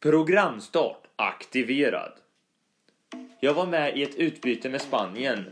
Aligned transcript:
Programstart 0.00 1.06
aktiverad. 1.16 2.12
Jag 3.40 3.54
var 3.54 3.66
med 3.66 3.96
i 3.96 4.02
ett 4.02 4.14
utbyte 4.14 4.68
med 4.68 4.80
Spanien 4.80 5.44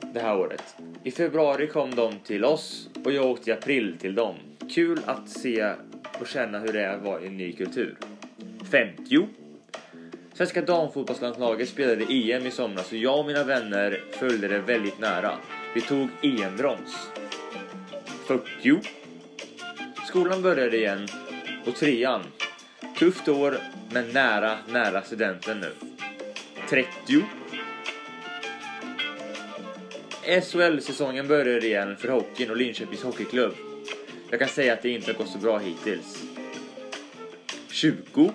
det 0.00 0.20
här 0.20 0.38
året. 0.38 0.76
I 1.04 1.10
februari 1.10 1.66
kom 1.66 1.94
de 1.94 2.18
till 2.18 2.44
oss 2.44 2.88
och 3.04 3.12
jag 3.12 3.26
åkte 3.26 3.50
i 3.50 3.52
april 3.52 3.96
till 4.00 4.14
dem. 4.14 4.34
Kul 4.74 5.00
att 5.06 5.28
se 5.28 5.74
och 6.20 6.26
känna 6.26 6.58
hur 6.58 6.72
det 6.72 6.80
är 6.80 6.96
att 6.96 7.02
vara 7.02 7.20
i 7.20 7.26
en 7.26 7.36
ny 7.36 7.52
kultur. 7.52 7.96
50. 8.70 9.28
Svenska 10.34 10.62
damfotbollslandslaget 10.62 11.68
spelade 11.68 12.04
EM 12.04 12.46
i 12.46 12.50
somras 12.50 12.92
och 12.92 12.98
jag 12.98 13.18
och 13.18 13.26
mina 13.26 13.44
vänner 13.44 14.02
följde 14.10 14.48
det 14.48 14.58
väldigt 14.58 14.98
nära. 14.98 15.32
Vi 15.74 15.80
tog 15.80 16.08
EM-brons. 16.22 17.10
40. 18.26 18.80
Skolan 20.08 20.42
började 20.42 20.76
igen 20.76 21.08
och 21.66 21.74
trean. 21.74 22.22
Tufft 22.98 23.28
år, 23.28 23.58
men 23.90 24.08
nära, 24.08 24.58
nära 24.68 25.02
studenten 25.02 25.60
nu. 25.60 25.72
30. 26.68 27.24
SHL-säsongen 30.42 31.28
börjar 31.28 31.64
igen 31.64 31.96
för 31.96 32.08
hockeyn 32.08 32.50
och 32.50 32.56
Linköpings 32.56 33.02
Hockeyklubb. 33.02 33.54
Jag 34.30 34.40
kan 34.40 34.48
säga 34.48 34.72
att 34.72 34.82
det 34.82 34.88
inte 34.88 35.12
har 35.12 35.18
gått 35.18 35.28
så 35.28 35.38
bra 35.38 35.58
hittills. 35.58 36.22
20. 37.70 38.32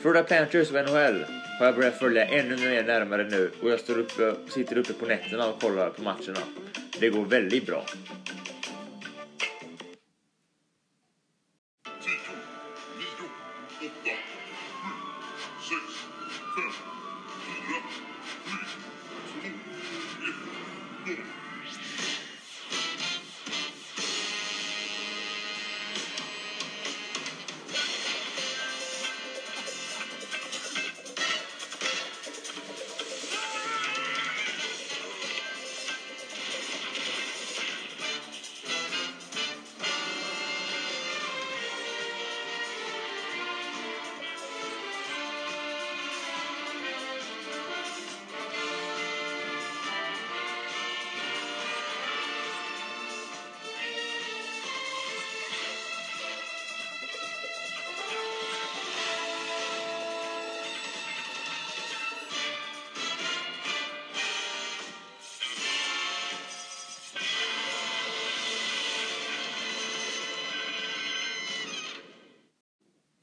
Florida 0.00 0.22
Panthers 0.22 0.70
och 0.70 0.74
NHL 0.74 1.24
har 1.58 1.66
jag 1.66 1.74
börjat 1.74 1.98
följa 1.98 2.24
ännu 2.24 2.56
mer 2.56 2.82
närmare 2.82 3.24
nu 3.24 3.50
och 3.62 3.70
jag 3.70 3.80
står 3.80 3.98
uppe, 3.98 4.34
sitter 4.48 4.78
uppe 4.78 4.92
på 4.92 5.06
nätterna 5.06 5.46
och 5.46 5.60
kollar 5.60 5.90
på 5.90 6.02
matcherna. 6.02 6.40
Det 7.00 7.08
går 7.08 7.24
väldigt 7.24 7.66
bra. 7.66 7.84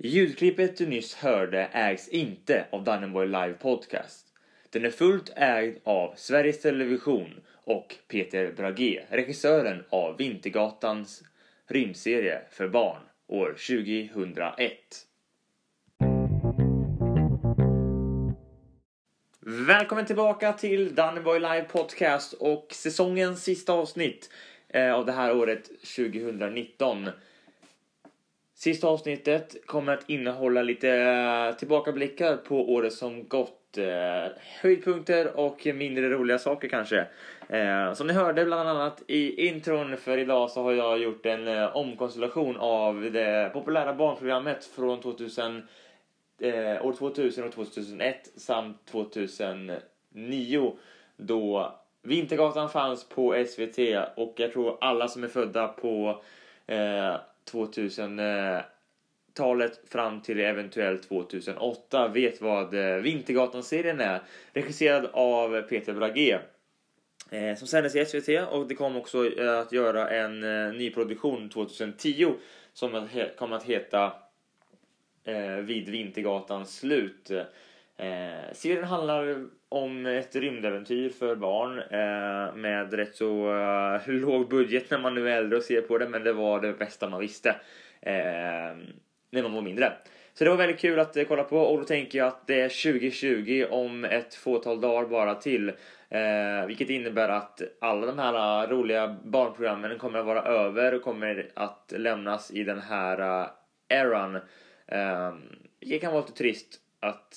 Ljudklippet 0.07 0.77
du 0.77 0.85
nyss 0.87 1.15
hörde 1.15 1.69
ägs 1.71 2.07
inte 2.07 2.65
av 2.69 2.83
Dannenborg 2.83 3.27
Live 3.27 3.53
Podcast. 3.53 4.27
Den 4.69 4.85
är 4.85 4.89
fullt 4.89 5.33
ägd 5.35 5.77
av 5.83 6.13
Sveriges 6.15 6.61
Television 6.61 7.41
och 7.63 7.95
Peter 8.07 8.51
Brage, 8.51 8.99
regissören 9.09 9.83
av 9.89 10.17
Vintergatans 10.17 11.23
rymdserie 11.67 12.41
för 12.51 12.67
barn 12.67 13.01
år 13.27 13.55
2001. 13.67 14.71
Välkommen 19.39 20.05
tillbaka 20.05 20.53
till 20.53 20.95
Danneboy 20.95 21.39
Live 21.39 21.65
Podcast 21.71 22.33
och 22.33 22.67
säsongens 22.71 23.43
sista 23.43 23.73
avsnitt 23.73 24.29
eh, 24.69 24.93
av 24.93 25.05
det 25.05 25.11
här 25.11 25.35
året 25.35 25.63
2019. 25.65 27.09
Sista 28.57 28.87
avsnittet 28.87 29.65
kommer 29.65 29.93
att 29.93 30.09
innehålla 30.09 30.61
lite 30.61 30.89
eh, 30.89 31.55
tillbakablickar 31.55 32.37
på 32.37 32.73
året 32.73 32.93
som 32.93 33.27
gått. 33.27 33.77
Eh, 33.77 34.31
höjdpunkter 34.61 35.37
och 35.37 35.67
mindre 35.75 36.09
roliga 36.09 36.39
saker 36.39 36.67
kanske. 36.67 37.07
Eh, 37.49 37.93
som 37.93 38.07
ni 38.07 38.13
hörde 38.13 38.45
bland 38.45 38.69
annat 38.69 39.03
i 39.07 39.47
intron 39.47 39.97
för 39.97 40.17
idag 40.17 40.51
så 40.51 40.63
har 40.63 40.73
jag 40.73 40.99
gjort 40.99 41.25
en 41.25 41.47
omkonstellation 41.67 42.57
av 42.57 43.01
det 43.11 43.49
populära 43.53 43.93
barnprogrammet 43.93 44.65
från 44.65 45.01
2000, 45.01 45.67
år 46.81 46.93
2000 46.97 47.43
och 47.43 47.51
2001 47.51 48.31
samt 48.35 48.85
2009 48.85 50.77
då 51.17 51.75
Vintergatan 52.03 52.69
fanns 52.69 53.09
på 53.09 53.45
SVT 53.47 53.77
och 54.15 54.33
jag 54.37 54.53
tror 54.53 54.77
alla 54.81 55.07
som 55.07 55.23
är 55.23 55.27
födda 55.27 55.67
på 55.67 56.21
2000-talet 57.51 59.71
eh, 59.71 59.77
fram 59.89 60.21
till 60.21 60.39
eventuellt 60.39 61.07
2008 61.07 62.07
vet 62.07 62.41
vad 62.41 62.73
eh, 62.73 62.95
Vintergatan-serien 62.95 63.99
är. 63.99 64.21
Regisserad 64.53 65.09
av 65.13 65.61
Peter 65.61 65.93
Brage. 65.93 66.39
Eh, 67.31 67.55
som 67.55 67.67
sändes 67.67 67.95
i 67.95 68.05
SVT 68.05 68.29
och 68.51 68.67
det 68.67 68.75
kom 68.75 68.97
också 68.97 69.31
att 69.59 69.71
göra 69.71 70.09
en 70.09 70.39
ny 70.77 70.91
produktion 70.91 71.49
2010 71.49 72.33
som 72.73 73.07
kommer 73.37 73.55
att 73.55 73.63
heta 73.63 74.13
Vid 75.63 75.89
Vintergatans 75.89 76.77
slut. 76.77 77.31
Serien 78.53 78.83
handlar 78.83 79.47
om 79.69 80.05
ett 80.05 80.35
rymdäventyr 80.35 81.09
för 81.09 81.35
barn 81.35 81.79
eh, 81.79 82.55
med 82.55 82.93
rätt 82.93 83.15
så 83.15 83.57
eh, 83.57 84.07
låg 84.13 84.49
budget 84.49 84.91
när 84.91 84.99
man 84.99 85.15
nu 85.15 85.29
är 85.29 85.37
äldre 85.37 85.57
och 85.57 85.63
ser 85.63 85.81
på 85.81 85.97
det 85.97 86.09
men 86.09 86.23
det 86.23 86.33
var 86.33 86.61
det 86.61 86.73
bästa 86.73 87.09
man 87.09 87.19
visste 87.19 87.49
eh, 88.01 88.75
när 89.31 89.43
man 89.43 89.53
var 89.53 89.61
mindre. 89.61 89.93
Så 90.33 90.43
det 90.43 90.49
var 90.49 90.57
väldigt 90.57 90.79
kul 90.79 90.99
att 90.99 91.17
eh, 91.17 91.23
kolla 91.23 91.43
på 91.43 91.57
och 91.57 91.77
då 91.77 91.83
tänker 91.83 92.17
jag 92.17 92.27
att 92.27 92.47
det 92.47 92.61
är 92.61 92.93
2020 92.93 93.65
om 93.69 94.05
ett 94.05 94.35
fåtal 94.35 94.81
dagar 94.81 95.09
bara 95.09 95.35
till. 95.35 95.71
Eh, 96.09 96.65
vilket 96.67 96.89
innebär 96.89 97.29
att 97.29 97.61
alla 97.81 98.05
de 98.05 98.19
här 98.19 98.63
eh, 98.63 98.69
roliga 98.69 99.17
barnprogrammen 99.23 99.97
kommer 99.97 100.19
att 100.19 100.25
vara 100.25 100.41
över 100.41 100.93
och 100.93 101.01
kommer 101.01 101.51
att 101.53 101.93
lämnas 101.97 102.51
i 102.51 102.63
den 102.63 102.79
här 102.79 103.41
uh, 103.41 103.49
eran. 103.89 104.35
Eh, 104.87 105.33
det 105.79 105.99
kan 105.99 106.13
vara 106.13 106.21
lite 106.21 106.37
trist 106.37 106.79
att, 106.99 107.35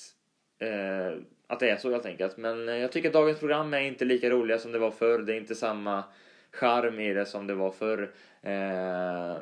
eh, 0.59 1.17
att 1.51 1.59
det 1.59 1.69
är 1.69 1.77
så 1.77 1.91
helt 1.91 2.05
enkelt. 2.05 2.37
Men 2.37 2.69
eh, 2.69 2.77
jag 2.77 2.91
tycker 2.91 3.09
att 3.09 3.13
dagens 3.13 3.39
program 3.39 3.73
är 3.73 3.79
inte 3.79 4.05
lika 4.05 4.29
roliga 4.29 4.57
som 4.57 4.71
det 4.71 4.79
var 4.79 4.91
förr. 4.91 5.19
Det 5.19 5.33
är 5.33 5.37
inte 5.37 5.55
samma 5.55 6.03
charm 6.51 6.99
i 6.99 7.13
det 7.13 7.25
som 7.25 7.47
det 7.47 7.53
var 7.53 7.71
förr. 7.71 8.11
Eh, 8.41 9.41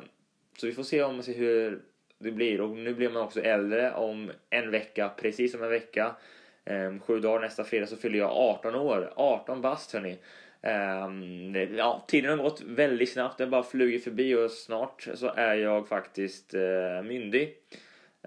så 0.58 0.66
vi 0.66 0.72
får 0.72 0.82
se 0.82 1.02
om 1.02 1.18
och 1.18 1.24
se 1.24 1.32
hur 1.32 1.80
det 2.18 2.30
blir. 2.30 2.60
Och 2.60 2.76
nu 2.76 2.94
blir 2.94 3.10
man 3.10 3.22
också 3.22 3.40
äldre 3.40 3.92
om 3.92 4.30
en 4.50 4.70
vecka, 4.70 5.10
precis 5.16 5.54
om 5.54 5.62
en 5.62 5.70
vecka. 5.70 6.16
Eh, 6.64 6.98
sju 6.98 7.20
dagar 7.20 7.40
nästa 7.40 7.64
fredag 7.64 7.86
så 7.86 7.96
fyller 7.96 8.18
jag 8.18 8.30
18 8.30 8.74
år. 8.74 9.12
18 9.16 9.60
bast 9.60 9.92
hörni. 9.92 10.18
Eh, 10.62 11.08
ja, 11.76 12.04
tiden 12.08 12.30
har 12.38 12.44
gått 12.44 12.62
väldigt 12.62 13.12
snabbt. 13.12 13.38
Den 13.38 13.50
bara 13.50 13.62
flugit 13.62 14.04
förbi 14.04 14.34
och 14.34 14.50
snart 14.50 15.08
så 15.14 15.32
är 15.36 15.54
jag 15.54 15.88
faktiskt 15.88 16.54
eh, 16.54 17.02
myndig. 17.04 17.56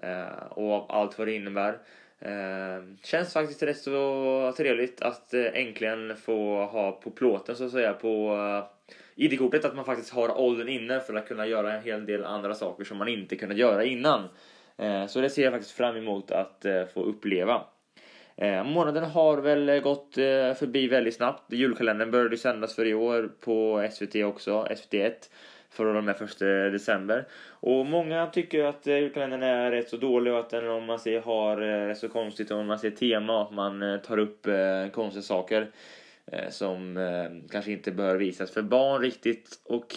Eh, 0.02 0.44
och 0.50 0.96
allt 0.96 1.18
vad 1.18 1.28
det 1.28 1.34
innebär. 1.34 1.78
Eh, 2.25 2.84
känns 3.03 3.34
faktiskt 3.34 3.64
rätt 3.64 3.78
så 3.78 4.53
trevligt 4.58 5.02
att 5.02 5.34
eh, 5.34 5.46
äntligen 5.53 6.16
få 6.16 6.66
ha 6.66 6.91
på 6.91 7.11
plåten 7.11 7.55
så 7.55 7.66
att 7.66 7.72
säga 7.72 7.93
på 7.93 8.35
eh, 8.35 8.93
ID-kortet 9.16 9.66
att 9.66 9.75
man 9.75 9.85
faktiskt 9.85 10.14
har 10.14 10.40
åldern 10.40 10.70
inne 10.70 10.99
för 10.99 11.14
att 11.14 11.28
kunna 11.28 11.47
göra 11.47 11.73
en 11.73 11.84
hel 11.84 12.05
del 12.05 12.25
andra 12.25 12.55
saker 12.55 12.84
som 12.84 12.97
man 12.97 13.08
inte 13.08 13.35
kunnat 13.35 13.58
göra 13.58 13.84
innan. 13.84 14.28
Eh, 14.78 15.08
så 15.08 15.22
det 15.22 15.29
ser 15.29 15.43
jag 15.43 15.53
faktiskt 15.53 15.78
fram 15.78 15.96
emot 15.96 16.31
att 16.31 16.66
eh, 16.66 16.85
få 16.93 17.03
uppleva. 17.03 17.61
Eh, 18.35 18.64
månaden 18.64 19.03
har 19.03 19.37
väl 19.37 19.79
gått 19.79 20.17
eh, 20.17 20.53
förbi 20.53 20.87
väldigt 20.87 21.16
snabbt. 21.16 21.53
Julkalendern 21.53 22.11
började 22.11 22.37
sändas 22.37 22.76
för 22.76 22.85
i 22.85 22.93
år 22.93 23.31
på 23.40 23.87
SVT 23.91 24.16
också, 24.16 24.67
SVT1 24.69 25.14
för 25.73 25.85
och 25.85 26.03
med 26.03 26.17
första 26.17 26.46
december. 26.46 27.25
Och 27.49 27.85
många 27.85 28.28
tycker 28.28 28.64
att 28.64 28.87
eh, 28.87 28.97
julkalendern 28.97 29.43
är 29.43 29.72
rätt 29.72 29.90
så 29.90 29.97
dålig 29.97 30.34
och 30.34 30.40
att 30.40 30.49
den 30.49 30.70
om 30.70 30.85
man 30.85 30.99
ser 30.99 31.22
har 31.22 31.61
eh, 31.61 31.87
rätt 31.87 31.97
så 31.97 32.09
konstigt 32.09 32.52
och 32.52 32.58
om 32.58 32.67
man 32.67 32.79
ser 32.79 32.91
tema 32.91 33.41
att 33.41 33.52
man 33.52 33.81
eh, 33.81 33.97
tar 33.97 34.17
upp 34.17 34.47
konstiga 34.91 35.23
saker 35.23 35.67
som 36.49 36.99
kanske 37.52 37.72
inte 37.72 37.91
bör 37.91 38.16
visas 38.16 38.52
för 38.52 38.61
barn 38.61 39.02
riktigt 39.02 39.61
och 39.64 39.96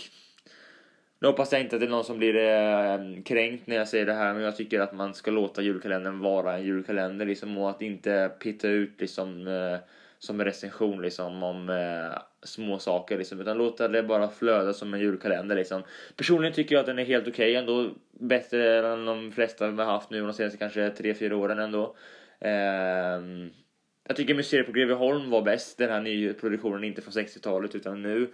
Nu 1.19 1.29
hoppas 1.29 1.53
jag 1.53 1.61
inte 1.61 1.77
att 1.77 1.81
det 1.81 1.87
är 1.87 1.91
någon 1.91 2.05
som 2.05 2.19
blir 2.19 2.37
eh, 2.37 3.23
kränkt 3.25 3.67
när 3.67 3.77
jag 3.77 3.89
säger 3.89 4.07
det 4.07 4.13
här, 4.13 4.35
men 4.35 4.43
jag 4.43 4.57
tycker 4.57 4.81
att 4.81 4.93
man 4.93 5.15
ska 5.15 5.31
låta 5.31 5.63
julkalendern 5.63 6.19
vara 6.19 6.55
en 6.55 6.65
julkalender 6.65 7.27
liksom 7.27 7.59
och 7.59 7.71
att 7.71 7.83
inte 7.83 8.33
pitta 8.41 8.69
ut 8.69 9.01
liksom 9.01 9.47
eh, 9.47 9.79
som 10.19 10.41
en 10.41 10.47
recension 10.47 11.03
liksom 11.03 11.43
om 11.43 11.69
eh, 11.69 12.19
små 12.47 12.79
saker 12.79 13.19
liksom, 13.19 13.41
utan 13.41 13.59
låta 13.59 13.89
det 13.89 14.03
bara 14.03 14.29
flöda 14.29 14.73
som 14.73 14.95
en 14.95 15.01
julkalender 15.01 15.57
liksom. 15.57 15.83
Personligen 16.17 16.55
tycker 16.55 16.75
jag 16.75 16.81
att 16.81 16.87
den 16.87 16.99
är 16.99 17.05
helt 17.05 17.29
okej 17.29 17.51
okay, 17.51 17.55
ändå, 17.55 17.91
bättre 18.21 18.89
än 18.93 19.05
de 19.05 19.33
flesta 19.33 19.71
vi 19.71 19.83
har 19.83 19.93
haft 19.93 20.11
nu 20.11 20.21
de 20.21 20.33
senaste 20.33 20.59
kanske 20.59 20.89
3-4 20.89 21.33
åren 21.33 21.59
ändå. 21.59 21.97
Eh, 22.41 23.51
jag 24.09 24.17
tycker 24.17 24.35
Museet 24.35 24.67
på 24.67 24.73
Greveholm 24.73 25.31
var 25.31 25.43
bäst, 25.43 25.79
den 25.79 25.91
här 25.91 26.01
nyproduktionen, 26.01 26.85
inte 26.85 27.03
från 27.03 27.13
60-talet 27.13 27.75
utan 27.75 28.03
nu. 28.03 28.31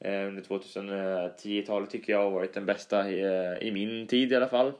Eh, 0.00 0.26
under 0.26 0.42
2010-talet 0.42 1.90
tycker 1.90 2.12
jag 2.12 2.22
har 2.22 2.30
varit 2.30 2.54
den 2.54 2.66
bästa 2.66 3.10
i, 3.10 3.22
eh, 3.24 3.68
i 3.68 3.70
min 3.72 4.06
tid 4.06 4.32
i 4.32 4.36
alla 4.36 4.48
fall. 4.48 4.72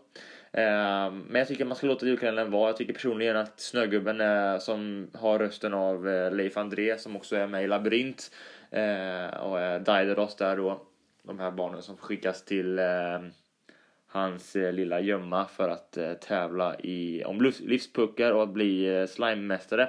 Eh, 0.52 1.10
men 1.10 1.34
jag 1.34 1.48
tycker 1.48 1.64
man 1.64 1.76
ska 1.76 1.86
låta 1.86 2.06
julkalendern 2.06 2.50
vara. 2.50 2.68
Jag 2.68 2.76
tycker 2.76 2.92
personligen 2.92 3.36
att 3.36 3.60
Snögubben 3.60 4.20
eh, 4.20 4.58
som 4.58 5.10
har 5.14 5.38
rösten 5.38 5.74
av 5.74 6.08
eh, 6.08 6.32
Leif 6.32 6.56
André 6.56 6.98
som 6.98 7.16
också 7.16 7.36
är 7.36 7.46
med 7.46 7.64
i 7.64 7.66
Labyrint 7.66 8.30
Eh, 8.70 9.40
och 9.40 9.60
eh, 9.60 9.74
är 9.74 9.80
Daidalos 9.80 10.36
där 10.36 10.56
då. 10.56 10.80
De 11.22 11.38
här 11.38 11.50
barnen 11.50 11.82
som 11.82 11.96
skickas 11.96 12.44
till 12.44 12.78
eh, 12.78 13.20
hans 14.06 14.54
lilla 14.54 15.00
gömma 15.00 15.44
för 15.44 15.68
att 15.68 15.98
tävla 16.20 16.76
i, 16.78 17.24
om 17.24 17.52
livspuckar 17.60 18.32
och 18.32 18.42
att 18.42 18.48
bli 18.48 19.06
slimemästare. 19.08 19.88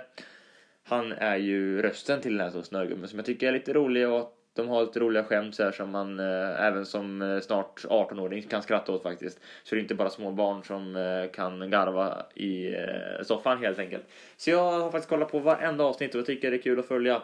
Han 0.83 1.11
är 1.11 1.35
ju 1.35 1.81
rösten 1.81 2.21
till 2.21 2.37
den 2.37 2.53
här 2.53 2.61
Snögubben 2.61 3.07
som 3.07 3.19
jag 3.19 3.25
tycker 3.25 3.47
är 3.47 3.51
lite 3.51 3.73
rolig 3.73 4.09
och 4.09 4.37
de 4.57 4.69
har 4.69 4.81
lite 4.81 4.99
roliga 4.99 5.23
skämt 5.23 5.55
så 5.55 5.63
här 5.63 5.71
som 5.71 5.89
man 5.89 6.19
eh, 6.19 6.65
även 6.65 6.85
som 6.85 7.21
eh, 7.21 7.39
snart 7.39 7.85
18-åring 7.85 8.43
kan 8.43 8.61
skratta 8.61 8.91
åt 8.91 9.03
faktiskt. 9.03 9.39
Så 9.63 9.75
det 9.75 9.79
är 9.79 9.81
inte 9.81 9.95
bara 9.95 10.09
små 10.09 10.31
barn 10.31 10.63
som 10.63 10.95
eh, 10.95 11.31
kan 11.31 11.69
garva 11.69 12.25
i 12.35 12.75
eh, 12.75 13.23
soffan 13.23 13.57
helt 13.57 13.79
enkelt. 13.79 14.03
Så 14.37 14.49
jag 14.49 14.71
har 14.71 14.91
faktiskt 14.91 15.09
kollat 15.09 15.31
på 15.31 15.39
varenda 15.39 15.83
avsnitt 15.83 16.15
och 16.15 16.19
jag 16.19 16.25
tycker 16.25 16.51
det 16.51 16.57
är 16.57 16.61
kul 16.61 16.79
att 16.79 16.87
följa. 16.87 17.21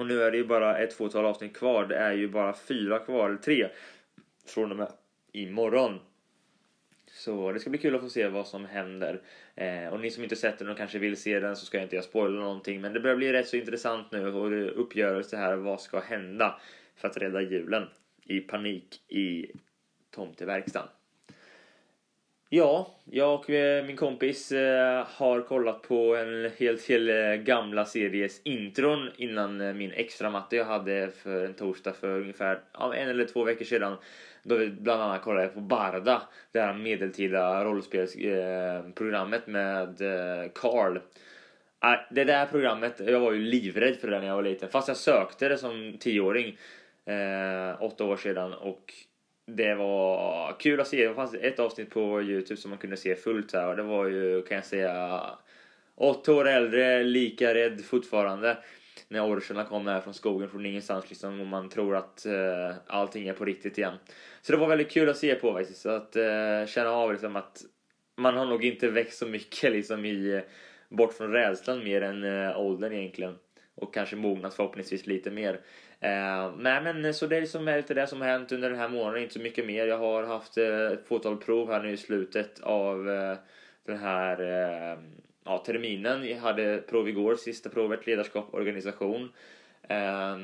Och 0.00 0.06
nu 0.06 0.22
är 0.22 0.30
det 0.30 0.36
ju 0.36 0.44
bara 0.44 0.78
ett 0.78 0.92
fåtal 0.92 1.24
avsnitt 1.24 1.56
kvar. 1.56 1.86
Det 1.86 1.96
är 1.96 2.12
ju 2.12 2.28
bara 2.28 2.54
fyra 2.54 2.98
kvar, 2.98 3.28
eller 3.28 3.38
tre, 3.38 3.68
från 4.46 4.70
och 4.70 4.76
med 4.76 4.92
imorgon. 5.32 5.98
Så 7.06 7.52
det 7.52 7.60
ska 7.60 7.70
bli 7.70 7.78
kul 7.78 7.94
att 7.94 8.00
få 8.00 8.08
se 8.08 8.28
vad 8.28 8.46
som 8.46 8.64
händer. 8.64 9.22
Eh, 9.54 9.88
och 9.88 10.00
ni 10.00 10.10
som 10.10 10.22
inte 10.22 10.36
sett 10.36 10.58
den 10.58 10.68
och 10.68 10.76
kanske 10.76 10.98
vill 10.98 11.16
se 11.16 11.40
den 11.40 11.56
så 11.56 11.66
ska 11.66 11.78
jag 11.78 11.84
inte 11.84 11.96
jag 11.96 12.04
spoila 12.04 12.40
någonting. 12.40 12.80
Men 12.80 12.92
det 12.92 13.00
börjar 13.00 13.16
bli 13.16 13.32
rätt 13.32 13.48
så 13.48 13.56
intressant 13.56 14.12
nu 14.12 14.32
och 14.32 14.50
det 14.50 14.70
uppgörelse 14.70 15.36
här. 15.36 15.56
Vad 15.56 15.80
ska 15.80 16.00
hända 16.00 16.60
för 16.96 17.08
att 17.08 17.16
rädda 17.16 17.40
julen 17.40 17.88
i 18.24 18.40
panik 18.40 19.02
i 19.08 19.52
tomteverkstan? 20.10 20.88
Ja, 22.52 22.86
jag 23.04 23.34
och 23.34 23.50
eh, 23.50 23.84
min 23.84 23.96
kompis 23.96 24.52
eh, 24.52 25.06
har 25.06 25.40
kollat 25.40 25.82
på 25.82 26.16
en 26.16 26.50
helt 26.58 26.86
del 26.86 27.08
eh, 27.08 27.34
gamla 27.34 27.84
series 27.84 28.40
intron 28.44 29.10
innan 29.16 29.78
min 29.78 29.92
extra 29.92 30.30
matte 30.30 30.56
jag 30.56 30.64
hade 30.64 31.10
för 31.10 31.44
en 31.44 31.54
torsdag 31.54 31.92
för 31.92 32.20
ungefär 32.20 32.60
en 32.94 33.08
eller 33.08 33.24
två 33.24 33.44
veckor 33.44 33.64
sedan. 33.64 33.96
Då 34.42 34.56
vi 34.56 34.68
bland 34.68 35.02
annat 35.02 35.22
kollade 35.22 35.48
på 35.48 35.60
Barda, 35.60 36.22
det 36.52 36.60
här 36.60 36.74
medeltida 36.74 37.64
rollspelsprogrammet 37.64 39.46
med 39.46 39.98
Carl. 40.54 40.96
Äh, 40.96 41.02
det 42.10 42.24
där 42.24 42.46
programmet, 42.46 43.00
jag 43.06 43.20
var 43.20 43.32
ju 43.32 43.40
livrädd 43.40 43.96
för 43.96 44.08
det 44.08 44.20
när 44.20 44.26
jag 44.26 44.36
var 44.36 44.42
liten. 44.42 44.68
Fast 44.68 44.88
jag 44.88 44.96
sökte 44.96 45.48
det 45.48 45.58
som 45.58 45.96
tioåring, 46.00 46.58
åtta 47.78 48.04
år 48.04 48.16
sedan 48.16 48.54
och 48.54 48.94
det 49.56 49.74
var 49.74 50.56
kul 50.60 50.80
att 50.80 50.88
se. 50.88 51.08
Det 51.08 51.14
fanns 51.14 51.34
ett 51.34 51.58
avsnitt 51.58 51.90
på 51.90 52.22
Youtube 52.22 52.60
som 52.60 52.70
man 52.70 52.78
kunde 52.78 52.96
se 52.96 53.14
fullt 53.14 53.52
här 53.52 53.68
och 53.68 53.76
det 53.76 53.82
var 53.82 54.06
ju, 54.06 54.42
kan 54.42 54.54
jag 54.54 54.64
säga, 54.64 55.22
åtta 55.94 56.32
år 56.32 56.48
äldre, 56.48 57.02
lika 57.02 57.54
rädd 57.54 57.84
fortfarande. 57.84 58.58
När 59.08 59.26
orcherna 59.26 59.64
kommer 59.64 59.92
här 59.92 60.00
från 60.00 60.14
skogen 60.14 60.48
från 60.48 60.66
ingenstans 60.66 61.08
liksom 61.08 61.40
och 61.40 61.46
man 61.46 61.68
tror 61.68 61.96
att 61.96 62.26
uh, 62.26 62.76
allting 62.86 63.28
är 63.28 63.32
på 63.32 63.44
riktigt 63.44 63.78
igen. 63.78 63.94
Så 64.42 64.52
det 64.52 64.58
var 64.58 64.68
väldigt 64.68 64.90
kul 64.90 65.08
att 65.08 65.16
se 65.16 65.34
på 65.34 65.52
faktiskt. 65.52 65.80
Så 65.80 65.88
att 65.88 66.16
uh, 66.16 66.66
känna 66.66 66.90
av 66.90 67.12
liksom 67.12 67.36
att 67.36 67.62
man 68.16 68.36
har 68.36 68.46
nog 68.46 68.64
inte 68.64 68.90
växt 68.90 69.18
så 69.18 69.26
mycket 69.26 69.72
liksom 69.72 70.04
i 70.04 70.42
bort 70.88 71.12
från 71.12 71.32
rädslan 71.32 71.84
mer 71.84 72.02
än 72.02 72.24
uh, 72.24 72.58
åldern 72.60 72.92
egentligen. 72.92 73.34
Och 73.74 73.94
kanske 73.94 74.16
mognat 74.16 74.54
förhoppningsvis 74.54 75.06
lite 75.06 75.30
mer. 75.30 75.60
Eh, 76.00 76.52
nej 76.56 76.82
men 76.82 77.14
så 77.14 77.26
det 77.26 77.36
är 77.36 77.40
liksom 77.40 77.64
lite 77.64 77.94
det 77.94 78.06
som 78.06 78.20
har 78.20 78.28
hänt 78.28 78.52
under 78.52 78.70
den 78.70 78.78
här 78.78 78.88
månaden, 78.88 79.22
inte 79.22 79.34
så 79.34 79.40
mycket 79.40 79.66
mer. 79.66 79.86
Jag 79.86 79.98
har 79.98 80.22
haft 80.22 80.58
eh, 80.58 80.86
ett 80.92 81.08
fåtal 81.08 81.36
prov 81.36 81.70
här 81.70 81.82
nu 81.82 81.90
i 81.90 81.96
slutet 81.96 82.60
av 82.60 83.10
eh, 83.10 83.36
den 83.86 83.98
här 83.98 84.40
eh, 84.40 84.98
ja, 85.44 85.58
terminen. 85.58 86.28
Jag 86.28 86.38
hade 86.38 86.82
prov 86.88 87.08
igår, 87.08 87.36
sista 87.36 87.68
provet, 87.68 88.06
ledarskap 88.06 88.48
och 88.50 88.58
organisation. 88.58 89.32
Eh, 89.88 90.36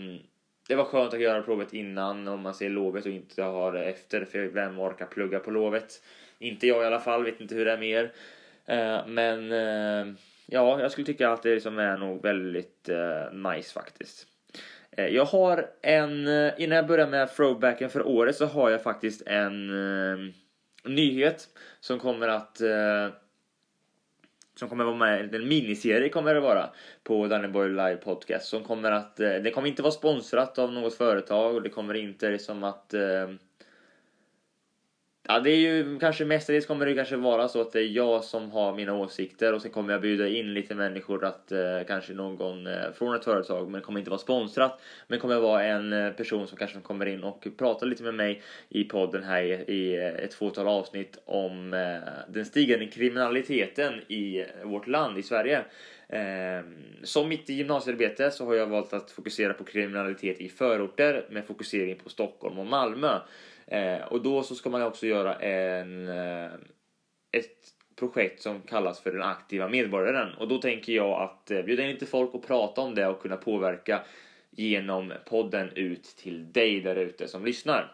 det 0.68 0.74
var 0.74 0.84
skönt 0.84 1.14
att 1.14 1.20
göra 1.20 1.42
provet 1.42 1.72
innan 1.72 2.28
om 2.28 2.40
man 2.40 2.54
ser 2.54 2.68
lovet 2.68 3.06
och 3.06 3.12
inte 3.12 3.42
har 3.42 3.72
det 3.72 3.84
efter, 3.84 4.24
för 4.24 4.44
vem 4.44 4.80
orkar 4.80 5.06
plugga 5.06 5.38
på 5.38 5.50
lovet? 5.50 6.02
Inte 6.38 6.66
jag 6.66 6.82
i 6.82 6.86
alla 6.86 7.00
fall, 7.00 7.24
vet 7.24 7.40
inte 7.40 7.54
hur 7.54 7.64
det 7.64 7.72
är 7.72 7.78
med 7.78 7.88
er. 7.88 8.12
Eh, 8.66 9.06
men 9.06 9.52
eh, 9.52 10.14
ja, 10.46 10.80
jag 10.80 10.92
skulle 10.92 11.06
tycka 11.06 11.30
att 11.30 11.42
det 11.42 11.54
liksom 11.54 11.78
är 11.78 11.96
nog 11.96 12.22
väldigt 12.22 12.88
eh, 12.88 13.32
nice 13.32 13.72
faktiskt. 13.72 14.26
Eh, 14.96 15.06
jag 15.06 15.24
har 15.24 15.70
en, 15.82 16.28
eh, 16.28 16.52
innan 16.58 16.76
jag 16.76 16.86
börjar 16.86 17.06
med 17.06 17.36
throwbacken 17.36 17.90
för 17.90 18.06
året 18.06 18.36
så 18.36 18.46
har 18.46 18.70
jag 18.70 18.82
faktiskt 18.82 19.22
en 19.26 19.70
uh, 19.70 20.32
nyhet 20.84 21.48
som 21.80 21.98
kommer 21.98 22.28
att 22.28 22.60
uh, 22.62 23.14
som 24.58 24.68
kommer 24.68 24.84
vara 24.84 24.96
med, 24.96 25.34
en 25.34 25.48
miniserie 25.48 26.08
kommer 26.08 26.34
det 26.34 26.40
vara 26.40 26.70
på 27.04 27.26
Danneborg 27.26 27.70
Live 27.70 27.96
Podcast 27.96 28.48
som 28.48 28.64
kommer 28.64 28.92
att, 28.92 29.20
uh, 29.20 29.34
det 29.42 29.50
kommer 29.50 29.68
inte 29.68 29.82
vara 29.82 29.92
sponsrat 29.92 30.58
av 30.58 30.72
något 30.72 30.94
företag 30.94 31.54
och 31.54 31.62
det 31.62 31.68
kommer 31.68 31.94
inte 31.94 32.30
liksom 32.30 32.64
att 32.64 32.94
Ja, 35.28 35.40
det 35.40 35.50
är 35.50 35.56
ju 35.56 35.98
kanske 35.98 36.24
mestadels 36.24 36.66
kommer 36.66 36.86
det 36.86 36.94
kanske 36.94 37.16
vara 37.16 37.48
så 37.48 37.60
att 37.60 37.72
det 37.72 37.80
är 37.80 37.86
jag 37.86 38.24
som 38.24 38.50
har 38.50 38.74
mina 38.74 38.94
åsikter 38.94 39.52
och 39.52 39.62
sen 39.62 39.70
kommer 39.70 39.92
jag 39.92 40.02
bjuda 40.02 40.28
in 40.28 40.54
lite 40.54 40.74
människor 40.74 41.24
att 41.24 41.52
eh, 41.52 41.58
kanske 41.86 42.12
någon 42.12 42.66
eh, 42.66 42.92
från 42.94 43.14
ett 43.14 43.24
företag 43.24 43.70
men 43.70 43.80
det 43.80 43.84
kommer 43.84 43.98
inte 43.98 44.10
vara 44.10 44.20
sponsrat 44.20 44.80
men 45.08 45.18
kommer 45.18 45.36
vara 45.36 45.64
en 45.64 45.92
eh, 45.92 46.12
person 46.12 46.46
som 46.46 46.58
kanske 46.58 46.80
kommer 46.80 47.06
in 47.06 47.24
och 47.24 47.46
pratar 47.58 47.86
lite 47.86 48.02
med 48.02 48.14
mig 48.14 48.42
i 48.68 48.84
podden 48.84 49.22
här 49.22 49.42
i, 49.42 49.52
i 49.52 49.96
eh, 49.96 50.24
ett 50.24 50.34
fåtal 50.34 50.68
avsnitt 50.68 51.18
om 51.24 51.74
eh, 51.74 52.32
den 52.32 52.44
stigande 52.44 52.86
kriminaliteten 52.86 54.00
i 54.08 54.40
eh, 54.40 54.46
vårt 54.64 54.86
land, 54.86 55.18
i 55.18 55.22
Sverige. 55.22 55.64
Ehm, 56.08 56.64
som 57.02 57.28
mitt 57.28 57.50
i 57.50 57.54
gymnasiearbete 57.54 58.30
så 58.30 58.44
har 58.44 58.54
jag 58.54 58.66
valt 58.66 58.92
att 58.92 59.10
fokusera 59.10 59.54
på 59.54 59.64
kriminalitet 59.64 60.40
i 60.40 60.48
förorter 60.48 61.26
med 61.30 61.44
fokusering 61.44 61.96
på 61.96 62.08
Stockholm 62.08 62.58
och 62.58 62.66
Malmö. 62.66 63.20
Ehm, 63.66 64.02
och 64.02 64.22
då 64.22 64.42
så 64.42 64.54
ska 64.54 64.70
man 64.70 64.82
också 64.82 65.06
göra 65.06 65.34
en, 65.34 66.08
eh, 66.08 66.52
ett 67.32 67.76
projekt 67.96 68.42
som 68.42 68.60
kallas 68.60 69.00
för 69.00 69.12
den 69.12 69.22
aktiva 69.22 69.68
medborgaren. 69.68 70.34
Och 70.34 70.48
då 70.48 70.58
tänker 70.58 70.92
jag 70.92 71.22
att 71.22 71.50
eh, 71.50 71.62
bjuda 71.62 71.82
in 71.82 71.90
lite 71.90 72.06
folk 72.06 72.34
och 72.34 72.46
prata 72.46 72.80
om 72.80 72.94
det 72.94 73.06
och 73.06 73.22
kunna 73.22 73.36
påverka 73.36 74.02
genom 74.50 75.12
podden 75.26 75.70
ut 75.74 76.04
till 76.04 76.52
dig 76.52 76.80
där 76.80 76.96
ute 76.96 77.28
som 77.28 77.44
lyssnar. 77.44 77.92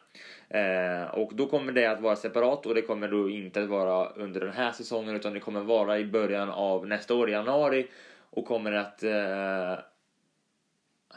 Eh, 0.53 1.05
och 1.05 1.35
då 1.35 1.47
kommer 1.47 1.73
det 1.73 1.87
att 1.87 2.01
vara 2.01 2.17
separat 2.17 2.67
och 2.67 2.75
det 2.75 2.83
kommer 2.83 3.09
då 3.09 3.31
inte 3.31 3.63
att 3.63 3.69
vara 3.69 4.09
under 4.09 4.41
den 4.41 4.53
här 4.53 4.73
säsongen 4.73 5.17
utan 5.17 5.33
det 5.33 5.41
kommer 5.41 5.61
vara 5.61 5.99
i 5.99 6.05
början 6.05 6.51
av 6.51 6.87
nästa 6.87 7.15
år, 7.15 7.29
i 7.29 7.33
januari. 7.33 7.89
Och 8.31 8.47
kommer 8.47 8.73
att 8.73 9.03
eh, 9.03 9.79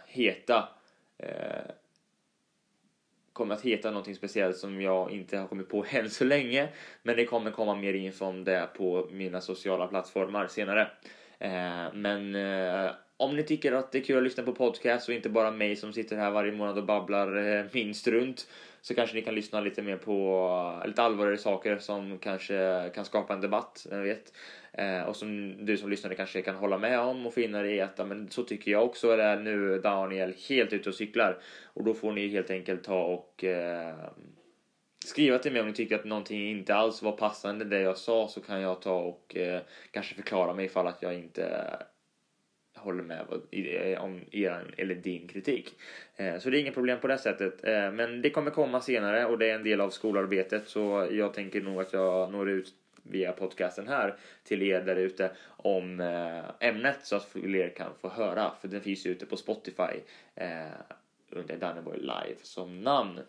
heta 0.07 0.69
eh, 1.17 1.71
kommer 3.33 3.55
att 3.55 3.61
heta 3.61 3.89
någonting 3.89 4.15
speciellt 4.15 4.57
som 4.57 4.81
jag 4.81 5.11
inte 5.11 5.37
har 5.37 5.47
kommit 5.47 5.69
på 5.69 5.85
än 5.89 6.09
så 6.09 6.23
länge. 6.23 6.69
Men 7.03 7.15
det 7.15 7.25
kommer 7.25 7.51
komma 7.51 7.75
mer 7.75 7.93
info 7.93 8.25
om 8.25 8.43
det 8.43 8.69
på 8.77 9.07
mina 9.11 9.41
sociala 9.41 9.87
plattformar 9.87 10.47
senare. 10.47 10.87
Eh, 11.39 11.93
men 11.93 12.35
eh, 12.35 12.91
om 13.17 13.35
ni 13.35 13.43
tycker 13.43 13.71
att 13.71 13.91
det 13.91 13.97
är 13.97 14.03
kul 14.03 14.17
att 14.17 14.23
lyssna 14.23 14.43
på 14.43 14.55
podcast 14.55 15.09
och 15.09 15.15
inte 15.15 15.29
bara 15.29 15.51
mig 15.51 15.75
som 15.75 15.93
sitter 15.93 16.17
här 16.17 16.31
varje 16.31 16.51
månad 16.51 16.77
och 16.77 16.85
babblar 16.85 17.57
eh, 17.57 17.65
minst 17.71 18.07
runt 18.07 18.47
så 18.81 18.95
kanske 18.95 19.15
ni 19.15 19.21
kan 19.21 19.35
lyssna 19.35 19.61
lite 19.61 19.81
mer 19.81 19.97
på 19.97 20.47
eh, 20.81 20.87
lite 20.87 21.03
allvarligare 21.03 21.37
saker 21.37 21.77
som 21.77 22.17
kanske 22.17 22.89
kan 22.95 23.05
skapa 23.05 23.33
en 23.33 23.41
debatt, 23.41 23.87
vem 23.89 24.03
vet. 24.03 24.33
Eh, 24.73 25.01
och 25.01 25.15
som 25.15 25.55
du 25.65 25.77
som 25.77 25.89
lyssnare 25.89 26.15
kanske 26.15 26.41
kan 26.41 26.55
hålla 26.55 26.77
med 26.77 26.99
om 26.99 27.25
och 27.25 27.33
finna 27.33 27.61
det 27.61 27.71
i 27.71 27.81
att 27.81 28.07
men 28.07 28.29
så 28.31 28.43
tycker 28.43 28.71
jag 28.71 28.83
också 28.83 29.09
är 29.11 29.37
nu 29.37 29.79
Daniel 29.79 30.33
helt 30.49 30.73
ute 30.73 30.89
och 30.89 30.95
cyklar. 30.95 31.41
Och 31.73 31.83
då 31.83 31.93
får 31.93 32.11
ni 32.11 32.27
helt 32.27 32.49
enkelt 32.49 32.83
ta 32.83 33.03
och 33.03 33.43
eh, 33.43 33.95
skriva 35.05 35.37
till 35.37 35.51
mig 35.51 35.61
om 35.61 35.67
ni 35.67 35.73
tycker 35.73 35.95
att 35.95 36.05
någonting 36.05 36.49
inte 36.49 36.75
alls 36.75 37.01
var 37.01 37.11
passande 37.11 37.65
det 37.65 37.81
jag 37.81 37.97
sa 37.97 38.27
så 38.27 38.41
kan 38.41 38.61
jag 38.61 38.81
ta 38.81 38.95
och 38.95 39.35
eh, 39.35 39.61
kanske 39.91 40.15
förklara 40.15 40.53
mig 40.53 40.65
ifall 40.65 40.87
att 40.87 41.01
jag 41.01 41.13
inte 41.13 41.65
håller 42.85 43.03
med 43.03 43.25
eh, 43.51 44.03
om 44.03 44.21
er 44.31 44.73
eller 44.77 44.95
din 44.95 45.27
kritik. 45.27 45.73
Eh, 46.15 46.37
så 46.37 46.49
det 46.49 46.57
är 46.57 46.61
inget 46.61 46.73
problem 46.73 46.99
på 46.99 47.07
det 47.07 47.17
sättet. 47.17 47.63
Eh, 47.63 47.91
men 47.91 48.21
det 48.21 48.29
kommer 48.29 48.51
komma 48.51 48.81
senare 48.81 49.25
och 49.25 49.37
det 49.37 49.49
är 49.49 49.55
en 49.55 49.63
del 49.63 49.81
av 49.81 49.89
skolarbetet 49.89 50.67
så 50.67 51.07
jag 51.11 51.33
tänker 51.33 51.61
nog 51.61 51.81
att 51.81 51.93
jag 51.93 52.31
når 52.31 52.49
ut 52.49 52.73
via 53.03 53.31
podcasten 53.31 53.87
här 53.87 54.15
till 54.43 54.63
er 54.63 54.81
där 54.81 54.95
ute 54.95 55.31
om 55.47 55.99
ämnet 56.59 56.97
så 57.03 57.15
att 57.15 57.25
fler 57.25 57.69
kan 57.69 57.91
få 58.01 58.09
höra. 58.09 58.51
För 58.61 58.67
den 58.67 58.81
finns 58.81 59.05
ju 59.05 59.09
ute 59.09 59.25
på 59.25 59.37
Spotify 59.37 59.99
under 61.29 61.57
Danneborg 61.57 61.99
Live 61.99 62.39
som 62.41 62.81
namn. 62.81 63.19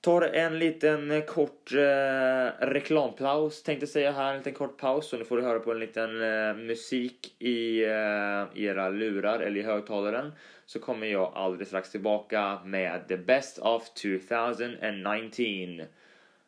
Tar 0.00 0.22
en 0.22 0.58
liten 0.58 1.10
eh, 1.10 1.24
kort 1.24 1.72
eh, 1.72 2.66
reklampaus 2.66 3.62
tänkte 3.62 3.82
jag 3.82 3.90
säga 3.90 4.12
här, 4.12 4.30
en 4.30 4.38
liten 4.38 4.52
kort 4.52 4.76
paus. 4.76 5.08
Så 5.08 5.16
nu 5.16 5.24
får 5.24 5.36
du 5.36 5.42
höra 5.42 5.58
på 5.58 5.72
en 5.72 5.80
liten 5.80 6.22
eh, 6.22 6.54
musik 6.54 7.34
i 7.38 7.84
eh, 7.84 8.46
era 8.54 8.88
lurar 8.88 9.40
eller 9.40 9.60
i 9.60 9.62
högtalaren. 9.62 10.32
Så 10.66 10.78
kommer 10.78 11.06
jag 11.06 11.32
alldeles 11.34 11.68
strax 11.68 11.90
tillbaka 11.90 12.60
med 12.64 13.08
The 13.08 13.16
Best 13.16 13.58
of 13.58 13.94
2019. 13.94 15.86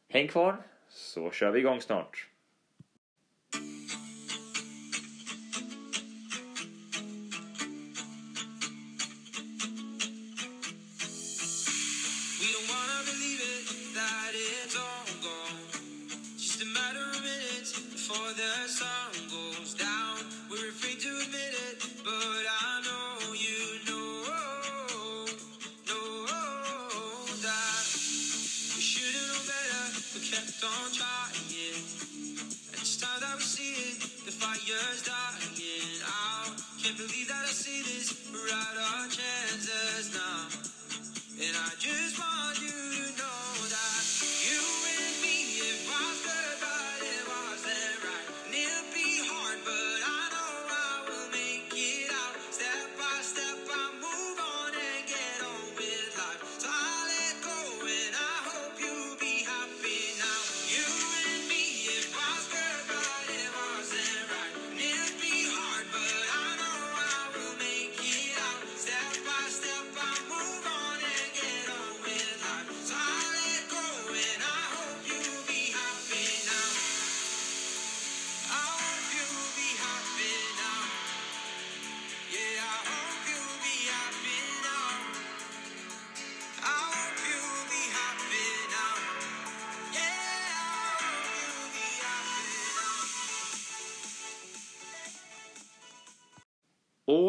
Häng 0.09 0.29
kvar 0.29 0.57
så 0.89 1.31
kör 1.31 1.51
vi 1.51 1.59
igång 1.59 1.81
snart. 1.81 2.30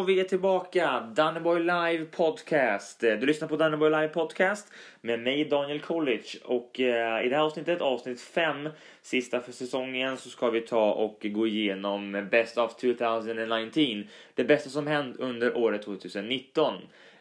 Vi 0.07 0.19
är 0.19 0.23
tillbaka, 0.23 0.99
Dannyboy 1.15 1.59
Live 1.59 2.05
Podcast. 2.05 2.99
Du 2.99 3.25
lyssnar 3.25 3.47
på 3.47 3.57
Dannyboy 3.57 3.89
Live 3.89 4.07
Podcast 4.07 4.73
med 5.01 5.19
mig 5.19 5.45
Daniel 5.45 5.79
College 5.79 6.23
och 6.43 6.79
eh, 6.79 7.25
i 7.25 7.29
det 7.29 7.35
här 7.35 7.43
avsnittet, 7.43 7.81
avsnitt 7.81 8.21
5, 8.21 8.69
sista 9.01 9.39
för 9.39 9.51
säsongen, 9.51 10.17
så 10.17 10.29
ska 10.29 10.49
vi 10.49 10.61
ta 10.61 10.93
och 10.93 11.17
gå 11.21 11.47
igenom 11.47 12.27
Best 12.31 12.57
of 12.57 12.75
2019. 12.75 14.07
Det 14.35 14.43
bästa 14.43 14.69
som 14.69 14.87
hänt 14.87 15.15
under 15.19 15.57
året 15.57 15.81
2019. 15.81 16.73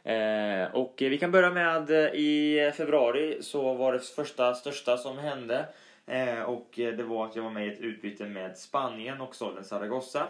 Eh, 0.04 0.64
och 0.72 0.94
vi 0.98 1.18
kan 1.18 1.30
börja 1.30 1.50
med 1.50 1.90
eh, 1.90 2.14
i 2.14 2.72
februari 2.76 3.38
så 3.42 3.74
var 3.74 3.92
det 3.92 4.00
första 4.00 4.54
största 4.54 4.96
som 4.96 5.18
hände 5.18 5.66
eh, 6.06 6.42
och 6.42 6.78
eh, 6.78 6.94
det 6.94 7.02
var 7.02 7.26
att 7.26 7.36
jag 7.36 7.42
var 7.42 7.50
med 7.50 7.66
i 7.66 7.72
ett 7.72 7.80
utbyte 7.80 8.26
med 8.26 8.58
Spanien 8.58 9.20
och 9.20 9.34
den 9.38 9.64
Zaragoza 9.64 10.26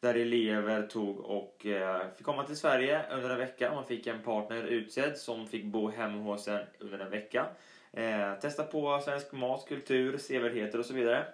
där 0.00 0.14
elever 0.14 0.82
tog 0.82 1.20
och 1.20 1.66
eh, 1.66 2.02
fick 2.16 2.26
komma 2.26 2.44
till 2.44 2.56
Sverige 2.56 3.02
under 3.12 3.30
en 3.30 3.38
vecka. 3.38 3.74
Man 3.74 3.84
fick 3.84 4.06
en 4.06 4.22
partner 4.22 4.62
utsedd 4.62 5.18
som 5.18 5.46
fick 5.46 5.64
bo 5.64 5.90
hemma 5.90 6.22
hos 6.22 6.48
en 6.48 6.60
under 6.78 6.98
en 6.98 7.10
vecka. 7.10 7.46
Eh, 7.92 8.34
testa 8.34 8.62
på 8.64 9.00
svensk 9.04 9.32
mat, 9.32 9.68
kultur, 9.68 10.18
sevärdheter 10.18 10.78
och 10.78 10.86
så 10.86 10.94
vidare. 10.94 11.26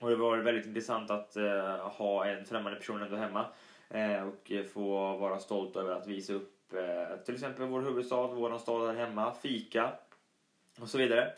Och 0.00 0.10
det 0.10 0.16
var 0.16 0.38
väldigt 0.38 0.66
intressant 0.66 1.10
att 1.10 1.36
eh, 1.36 1.76
ha 1.76 2.26
en 2.26 2.44
främmande 2.44 2.78
person 2.78 3.02
ändå 3.02 3.16
hemma 3.16 3.46
eh, 3.90 4.22
och 4.22 4.52
få 4.72 5.16
vara 5.16 5.38
stolt 5.38 5.76
över 5.76 5.94
att 5.94 6.06
visa 6.06 6.32
upp 6.32 6.72
eh, 6.74 7.16
till 7.24 7.34
exempel 7.34 7.66
vår 7.66 7.80
huvudstad, 7.80 8.26
vår 8.26 8.58
stad 8.58 8.96
här 8.96 9.06
hemma, 9.06 9.34
fika 9.42 9.92
och 10.80 10.88
så 10.88 10.98
vidare. 10.98 11.32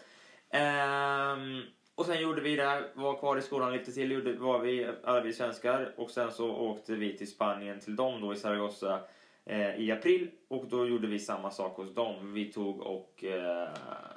Ehm, 0.51 1.63
och 1.97 2.07
sen 2.07 2.21
gjorde 2.21 2.41
vi 2.41 2.57
det 2.57 2.63
här, 2.63 2.89
var 2.95 3.19
kvar 3.19 3.37
i 3.37 3.43
skolan 3.43 3.73
lite 3.73 3.93
till, 3.93 4.13
gjorde, 4.13 4.33
var 4.33 4.59
vi 4.59 4.91
alla 5.05 5.21
vi 5.21 5.33
svenskar 5.33 5.95
och 5.97 6.11
sen 6.11 6.31
så 6.31 6.57
åkte 6.57 6.95
vi 6.95 7.19
till 7.19 7.31
Spanien 7.31 7.81
till 7.81 7.97
dem 7.97 8.21
då 8.21 8.33
i 8.33 8.37
Zaragoza 8.37 9.01
eh, 9.45 9.81
i 9.81 9.93
april 9.93 10.31
och 10.49 10.67
då 10.69 10.87
gjorde 10.87 11.07
vi 11.07 11.19
samma 11.19 11.51
sak 11.51 11.77
hos 11.77 11.95
dem. 11.95 12.33
Vi 12.35 12.53
tog 12.53 12.81
och 12.81 13.25
eh, 13.25 13.69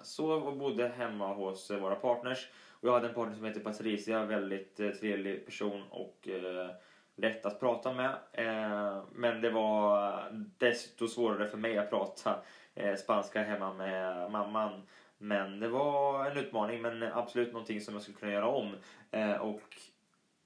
sov 0.03 0.48
och 0.48 0.57
bodde 0.57 0.88
hemma 0.88 1.34
hos 1.34 1.72
eh, 1.72 1.79
våra 1.79 1.96
partners. 1.96 2.50
Och 2.72 2.88
jag 2.88 2.93
hade 2.93 3.07
en 3.07 3.13
partner 3.13 3.36
som 3.36 3.46
heter 3.46 3.60
Patricia, 3.60 4.25
väldigt 4.25 4.79
eh, 4.79 4.89
trevlig 4.89 5.46
person 5.46 5.84
och 5.89 6.27
eh, 6.27 6.69
lätt 7.15 7.46
att 7.46 7.60
prata 7.60 7.93
med. 7.93 8.12
Eh, 8.31 9.03
men 9.12 9.41
det 9.41 9.50
var 9.50 10.24
desto 10.57 11.07
svårare 11.07 11.48
för 11.48 11.57
mig 11.57 11.77
att 11.77 11.89
prata 11.89 12.39
eh, 12.75 12.96
spanska 12.96 13.43
hemma 13.43 13.74
med 13.74 14.31
mamman. 14.31 14.81
Men 15.17 15.59
det 15.59 15.67
var 15.67 16.25
en 16.25 16.38
utmaning, 16.38 16.81
men 16.81 17.03
absolut 17.03 17.53
någonting 17.53 17.81
som 17.81 17.93
jag 17.93 18.03
skulle 18.03 18.17
kunna 18.17 18.31
göra 18.31 18.47
om. 18.47 18.75
Eh, 19.12 19.41
och 19.41 19.62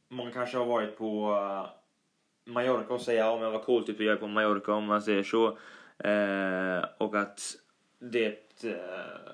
många 0.08 0.32
kanske 0.32 0.58
har 0.58 0.66
varit 0.66 0.98
på 0.98 1.32
eh, 1.32 1.70
Mallorca 2.54 2.94
och 2.94 3.02
säger 3.02 3.20
ja 3.20 3.40
men 3.40 3.52
vad 3.52 3.64
coolt 3.64 3.88
typ 3.88 4.00
jag 4.00 4.14
är 4.14 4.20
på 4.20 4.28
Mallorca 4.28 4.74
om 4.74 4.86
man 4.86 5.02
säger 5.02 5.24
så. 5.24 5.48
Eh, 6.08 6.86
och 6.98 7.16
att 7.16 7.42
det... 8.00 8.64
Eh, 8.64 9.32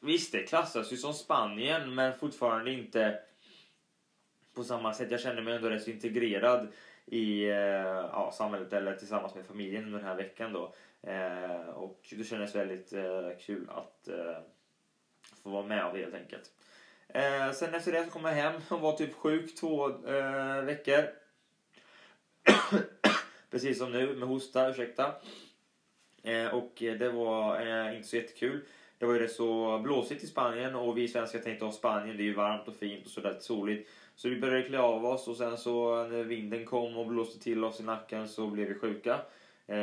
visst, 0.00 0.32
det 0.32 0.42
klassas 0.42 0.92
ju 0.92 0.96
som 0.96 1.14
Spanien 1.14 1.94
men 1.94 2.18
fortfarande 2.18 2.72
inte 2.72 3.18
på 4.54 4.64
samma 4.64 4.94
sätt. 4.94 5.10
Jag 5.10 5.20
känner 5.20 5.42
mig 5.42 5.54
ändå 5.54 5.68
rätt 5.68 5.82
så 5.82 5.90
integrerad 5.90 6.68
i 7.06 7.44
eh, 7.44 7.56
ja, 8.12 8.32
samhället 8.34 8.72
eller 8.72 8.96
tillsammans 8.96 9.34
med 9.34 9.46
familjen 9.46 9.92
den 9.92 10.04
här 10.04 10.14
veckan 10.14 10.52
då. 10.52 10.74
Eh, 11.02 11.68
och 11.68 12.00
det 12.10 12.24
kändes 12.24 12.54
väldigt 12.54 12.92
eh, 12.92 13.30
kul 13.40 13.70
att 13.70 14.08
eh, 14.08 14.36
få 15.42 15.50
vara 15.50 15.66
med 15.66 15.84
av 15.84 15.94
det 15.94 16.00
helt 16.00 16.14
enkelt. 16.14 16.50
Eh, 17.08 17.52
sen 17.52 17.74
efter 17.74 17.92
det 17.92 18.04
så 18.04 18.10
kom 18.10 18.24
jag 18.24 18.32
hem 18.32 18.60
och 18.68 18.80
var 18.80 18.96
typ 18.96 19.14
sjuk 19.14 19.54
två 19.54 19.88
eh, 19.88 20.62
veckor. 20.62 21.04
Precis 23.50 23.78
som 23.78 23.92
nu 23.92 24.16
med 24.16 24.28
hosta, 24.28 24.70
ursäkta. 24.70 25.14
Eh, 26.22 26.54
och 26.54 26.72
det 26.76 27.08
var 27.08 27.60
eh, 27.60 27.96
inte 27.96 28.08
så 28.08 28.16
jättekul. 28.16 28.60
Det 28.98 29.06
var 29.06 29.14
ju 29.14 29.20
rätt 29.20 29.32
så 29.32 29.78
blåsigt 29.78 30.24
i 30.24 30.26
Spanien 30.26 30.74
och 30.74 30.98
vi 30.98 31.08
svenskar 31.08 31.38
tänkte 31.38 31.66
att 31.66 31.74
Spanien 31.74 32.16
det 32.16 32.22
är 32.22 32.24
ju 32.24 32.34
varmt 32.34 32.68
och 32.68 32.76
fint 32.76 33.06
och 33.06 33.10
sådär 33.10 33.36
soligt. 33.40 33.90
Så 34.14 34.28
vi 34.28 34.40
började 34.40 34.68
klä 34.68 34.78
av 34.78 35.06
oss 35.06 35.28
och 35.28 35.36
sen 35.36 35.58
så 35.58 36.04
när 36.04 36.22
vinden 36.22 36.64
kom 36.64 36.96
och 36.96 37.06
blåste 37.06 37.38
till 37.40 37.64
oss 37.64 37.80
i 37.80 37.82
nacken 37.82 38.28
så 38.28 38.46
blev 38.46 38.68
vi 38.68 38.74
sjuka. 38.74 39.20
Eh, 39.66 39.78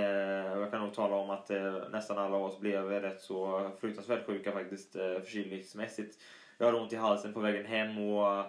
jag 0.60 0.72
kan 0.72 0.82
nog 0.82 0.94
tala 0.94 1.16
om 1.16 1.30
att 1.30 1.50
eh, 1.50 1.90
nästan 1.92 2.18
alla 2.18 2.36
av 2.36 2.44
oss 2.44 2.60
blev 2.60 2.90
rätt 2.90 3.22
så 3.22 3.72
fruktansvärt 3.80 4.26
sjuka 4.26 4.52
faktiskt 4.52 4.96
eh, 4.96 5.14
förkylningsmässigt. 5.14 6.18
Jag 6.58 6.66
hade 6.66 6.78
ont 6.78 6.94
i 6.94 6.96
halsen 6.96 7.34
på 7.34 7.40
vägen 7.40 7.66
hem 7.66 7.98
och 7.98 8.46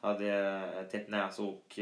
hade 0.00 0.34
eh, 0.78 0.82
täppt 0.90 1.10
näsa 1.10 1.42
och 1.42 1.78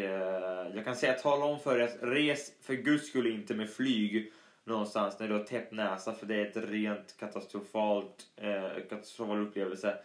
jag 0.74 0.84
kan 0.84 0.96
säga 0.96 1.12
tala 1.12 1.44
om 1.44 1.60
för 1.60 1.78
er 1.78 1.84
att 1.84 1.96
res 2.00 2.52
för 2.62 2.74
guds 2.74 3.08
skull 3.08 3.26
inte 3.26 3.54
med 3.54 3.70
flyg 3.70 4.32
någonstans 4.66 5.18
när 5.18 5.28
du 5.28 5.34
har 5.34 5.44
täppt 5.44 5.72
näsa 5.72 6.12
för 6.12 6.26
det 6.26 6.34
är 6.34 6.46
ett 6.46 6.70
rent 6.70 7.16
katastrofalt 7.16 8.26
eh, 8.36 8.88
katastrofal 8.88 9.40
upplevelse 9.40 9.98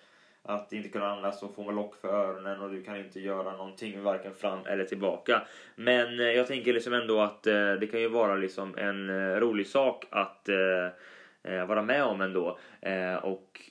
att 0.43 0.73
inte 0.73 0.89
kunna 0.89 1.11
andas 1.11 1.43
och 1.43 1.55
få 1.55 1.71
lock 1.71 1.95
för 1.95 2.07
öronen 2.07 2.61
och 2.61 2.71
du 2.71 2.83
kan 2.83 2.97
inte 2.97 3.19
göra 3.19 3.51
någonting 3.51 4.03
varken 4.03 4.33
fram 4.33 4.65
eller 4.65 4.85
tillbaka. 4.85 5.41
Men 5.75 6.19
eh, 6.19 6.25
jag 6.25 6.47
tänker 6.47 6.73
liksom 6.73 6.93
ändå 6.93 7.21
att 7.21 7.47
eh, 7.47 7.73
det 7.73 7.91
kan 7.91 8.01
ju 8.01 8.07
vara 8.07 8.35
liksom 8.35 8.77
en 8.77 9.09
eh, 9.09 9.35
rolig 9.39 9.67
sak 9.67 10.05
att 10.09 10.49
vara 11.67 11.81
med 11.81 12.03
om 12.03 12.21
ändå. 12.21 12.59
Och 13.21 13.61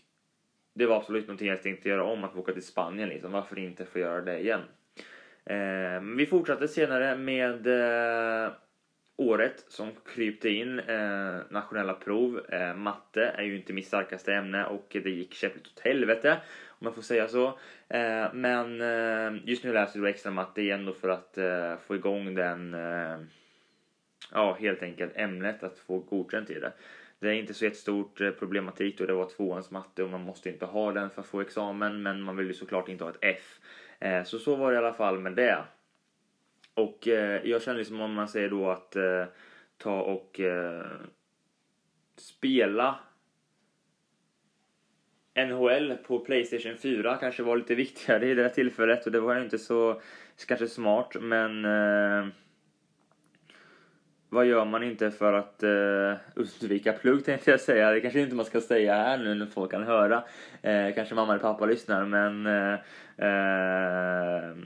det 0.74 0.86
var 0.86 0.96
absolut 0.96 1.26
någonting 1.26 1.48
jag 1.48 1.62
tänkte 1.62 1.88
göra 1.88 2.04
om, 2.04 2.24
att 2.24 2.36
åka 2.36 2.52
till 2.52 2.66
Spanien 2.66 3.08
liksom. 3.08 3.32
Varför 3.32 3.58
inte 3.58 3.84
få 3.84 3.98
göra 3.98 4.20
det 4.20 4.38
igen? 4.38 4.60
Vi 6.16 6.26
fortsatte 6.26 6.68
senare 6.68 7.16
med 7.16 7.66
året 9.20 9.64
som 9.68 9.90
krypte 10.14 10.48
in. 10.48 10.78
Eh, 10.78 11.38
nationella 11.50 11.94
prov. 11.94 12.40
Eh, 12.48 12.74
matte 12.74 13.24
är 13.24 13.42
ju 13.42 13.56
inte 13.56 13.72
mitt 13.72 13.86
starkaste 13.86 14.34
ämne 14.34 14.64
och 14.64 14.86
det 14.90 15.10
gick 15.10 15.34
käppligt 15.34 15.66
åt 15.66 15.80
helvete 15.80 16.36
om 16.68 16.86
jag 16.86 16.94
får 16.94 17.02
säga 17.02 17.28
så. 17.28 17.46
Eh, 17.88 18.32
men 18.32 18.80
eh, 18.80 19.42
just 19.44 19.64
nu 19.64 19.72
läser 19.72 19.98
jag 19.98 20.08
extra 20.08 20.30
matte 20.30 20.62
igen 20.62 20.84
då 20.84 20.92
för 20.92 21.08
att 21.08 21.38
eh, 21.38 21.76
få 21.86 21.94
igång 21.94 22.34
den, 22.34 22.74
eh, 22.74 23.18
ja 24.32 24.56
helt 24.60 24.82
enkelt 24.82 25.12
ämnet, 25.16 25.62
att 25.62 25.78
få 25.78 25.98
godkänt 25.98 26.50
i 26.50 26.60
det. 26.60 26.72
Det 27.18 27.28
är 27.28 27.32
inte 27.32 27.54
så 27.54 27.64
jättestort 27.64 28.20
eh, 28.20 28.30
problematik 28.30 28.98
då 28.98 29.06
det 29.06 29.12
var 29.12 29.28
tvåans 29.28 29.70
matte 29.70 30.02
och 30.02 30.10
man 30.10 30.20
måste 30.20 30.48
inte 30.48 30.66
ha 30.66 30.92
den 30.92 31.10
för 31.10 31.20
att 31.20 31.28
få 31.28 31.40
examen 31.40 32.02
men 32.02 32.22
man 32.22 32.36
vill 32.36 32.46
ju 32.46 32.54
såklart 32.54 32.88
inte 32.88 33.04
ha 33.04 33.10
ett 33.10 33.18
F. 33.20 33.58
Eh, 33.98 34.24
så 34.24 34.38
så 34.38 34.56
var 34.56 34.70
det 34.70 34.74
i 34.74 34.78
alla 34.78 34.92
fall 34.92 35.18
med 35.18 35.32
det. 35.32 35.64
Och 36.80 37.08
eh, 37.08 37.40
jag 37.44 37.62
känner 37.62 37.78
liksom 37.78 38.00
om 38.00 38.14
man 38.14 38.28
säger 38.28 38.50
då 38.50 38.70
att 38.70 38.96
eh, 38.96 39.24
ta 39.78 40.00
och 40.00 40.40
eh, 40.40 40.86
spela 42.16 42.98
NHL 45.36 45.96
på 46.06 46.18
Playstation 46.18 46.76
4 46.76 47.16
kanske 47.16 47.42
var 47.42 47.56
lite 47.56 47.74
viktigare 47.74 48.26
i 48.26 48.34
det 48.34 48.42
här 48.42 48.48
tillfället 48.48 49.06
och 49.06 49.12
det 49.12 49.20
var 49.20 49.34
ju 49.34 49.44
inte 49.44 49.58
så 49.58 50.00
kanske 50.46 50.68
smart 50.68 51.16
men 51.20 51.64
eh, 51.64 52.26
vad 54.28 54.46
gör 54.46 54.64
man 54.64 54.82
inte 54.82 55.10
för 55.10 55.32
att 55.32 55.62
eh, 55.62 56.14
undvika 56.34 56.92
plugg 56.92 57.24
tänkte 57.24 57.50
jag 57.50 57.60
säga. 57.60 57.90
Det 57.90 58.00
kanske 58.00 58.20
inte 58.20 58.34
man 58.34 58.44
ska 58.44 58.60
säga 58.60 58.94
här 58.94 59.18
nu 59.18 59.34
när 59.34 59.46
folk 59.46 59.70
kan 59.70 59.82
höra. 59.82 60.24
Eh, 60.62 60.94
kanske 60.94 61.14
mamma 61.14 61.32
eller 61.32 61.42
pappa 61.42 61.66
lyssnar 61.66 62.04
men 62.04 62.46
eh, 62.46 62.72
eh, 63.28 64.56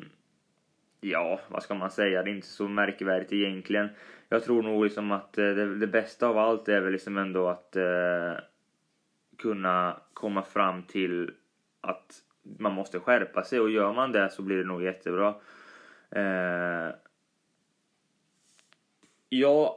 ja, 1.10 1.40
vad 1.48 1.62
ska 1.62 1.74
man 1.74 1.90
säga? 1.90 2.22
Det 2.22 2.30
är 2.30 2.34
inte 2.34 2.46
så 2.46 2.68
märkvärdigt 2.68 3.32
egentligen. 3.32 3.88
Jag 4.28 4.44
tror 4.44 4.62
nog 4.62 4.84
liksom 4.84 5.12
att 5.12 5.38
eh, 5.38 5.44
det, 5.44 5.78
det 5.78 5.86
bästa 5.86 6.26
av 6.26 6.38
allt 6.38 6.68
är 6.68 6.80
väl 6.80 6.92
liksom 6.92 7.18
ändå 7.18 7.48
att 7.48 7.76
eh, 7.76 8.32
kunna 9.38 10.00
komma 10.14 10.42
fram 10.42 10.82
till 10.82 11.30
att 11.80 12.22
man 12.42 12.72
måste 12.72 13.00
skärpa 13.00 13.44
sig 13.44 13.60
och 13.60 13.70
gör 13.70 13.92
man 13.92 14.12
det 14.12 14.30
så 14.30 14.42
blir 14.42 14.56
det 14.56 14.64
nog 14.64 14.82
jättebra. 14.82 15.34
Eh, 16.10 16.94
jag 19.28 19.74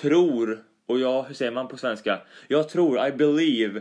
tror, 0.00 0.58
och 0.86 0.98
jag, 0.98 1.22
hur 1.22 1.34
säger 1.34 1.52
man 1.52 1.68
på 1.68 1.76
svenska? 1.76 2.20
Jag 2.48 2.68
tror, 2.68 3.06
I 3.06 3.12
believe. 3.12 3.80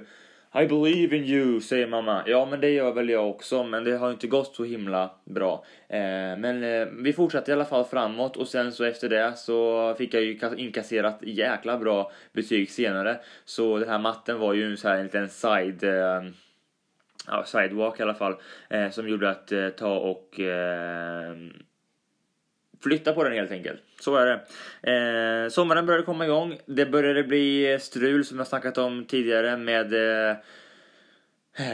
I 0.53 0.65
believe 0.65 1.17
in 1.17 1.23
you, 1.23 1.61
säger 1.61 1.87
mamma. 1.87 2.23
Ja, 2.25 2.45
men 2.45 2.61
det 2.61 2.69
gör 2.69 2.91
väl 2.91 3.09
jag 3.09 3.29
också, 3.29 3.63
men 3.63 3.83
det 3.83 3.97
har 3.97 4.11
inte 4.11 4.27
gått 4.27 4.55
så 4.55 4.63
himla 4.63 5.11
bra. 5.25 5.65
Eh, 5.87 6.37
men 6.37 6.63
eh, 6.63 6.87
vi 7.03 7.13
fortsatte 7.13 7.51
i 7.51 7.53
alla 7.53 7.65
fall 7.65 7.85
framåt 7.85 8.37
och 8.37 8.47
sen 8.47 8.71
så 8.71 8.83
efter 8.83 9.09
det 9.09 9.33
så 9.37 9.95
fick 9.97 10.13
jag 10.13 10.23
ju 10.23 10.39
inkasserat 10.57 11.19
jäkla 11.21 11.77
bra 11.77 12.11
betyg 12.33 12.71
senare. 12.71 13.19
Så 13.45 13.77
den 13.77 13.89
här 13.89 13.99
matten 13.99 14.39
var 14.39 14.53
ju 14.53 14.71
en 14.71 14.77
så 14.77 14.87
här 14.87 14.97
en 14.97 15.03
liten 15.03 15.29
side... 15.29 15.83
Eh, 15.83 16.23
ja, 17.27 17.43
sidewalk 17.45 17.99
i 17.99 18.03
alla 18.03 18.13
fall, 18.13 18.35
eh, 18.69 18.89
som 18.89 19.09
gjorde 19.09 19.29
att 19.29 19.51
eh, 19.51 19.69
ta 19.69 19.97
och 19.97 20.39
eh, 20.39 21.35
flytta 22.83 23.13
på 23.13 23.23
den 23.23 23.33
helt 23.33 23.51
enkelt. 23.51 23.79
Så 23.99 24.15
är 24.15 24.25
det. 24.25 24.33
Eh, 24.91 25.49
sommaren 25.49 25.85
började 25.85 26.05
komma 26.05 26.25
igång. 26.25 26.59
Det 26.65 26.85
började 26.85 27.23
bli 27.23 27.77
strul 27.81 28.25
som 28.25 28.37
jag 28.37 28.47
snackat 28.47 28.77
om 28.77 29.05
tidigare 29.05 29.57
med 29.57 29.93
eh, 29.93 30.37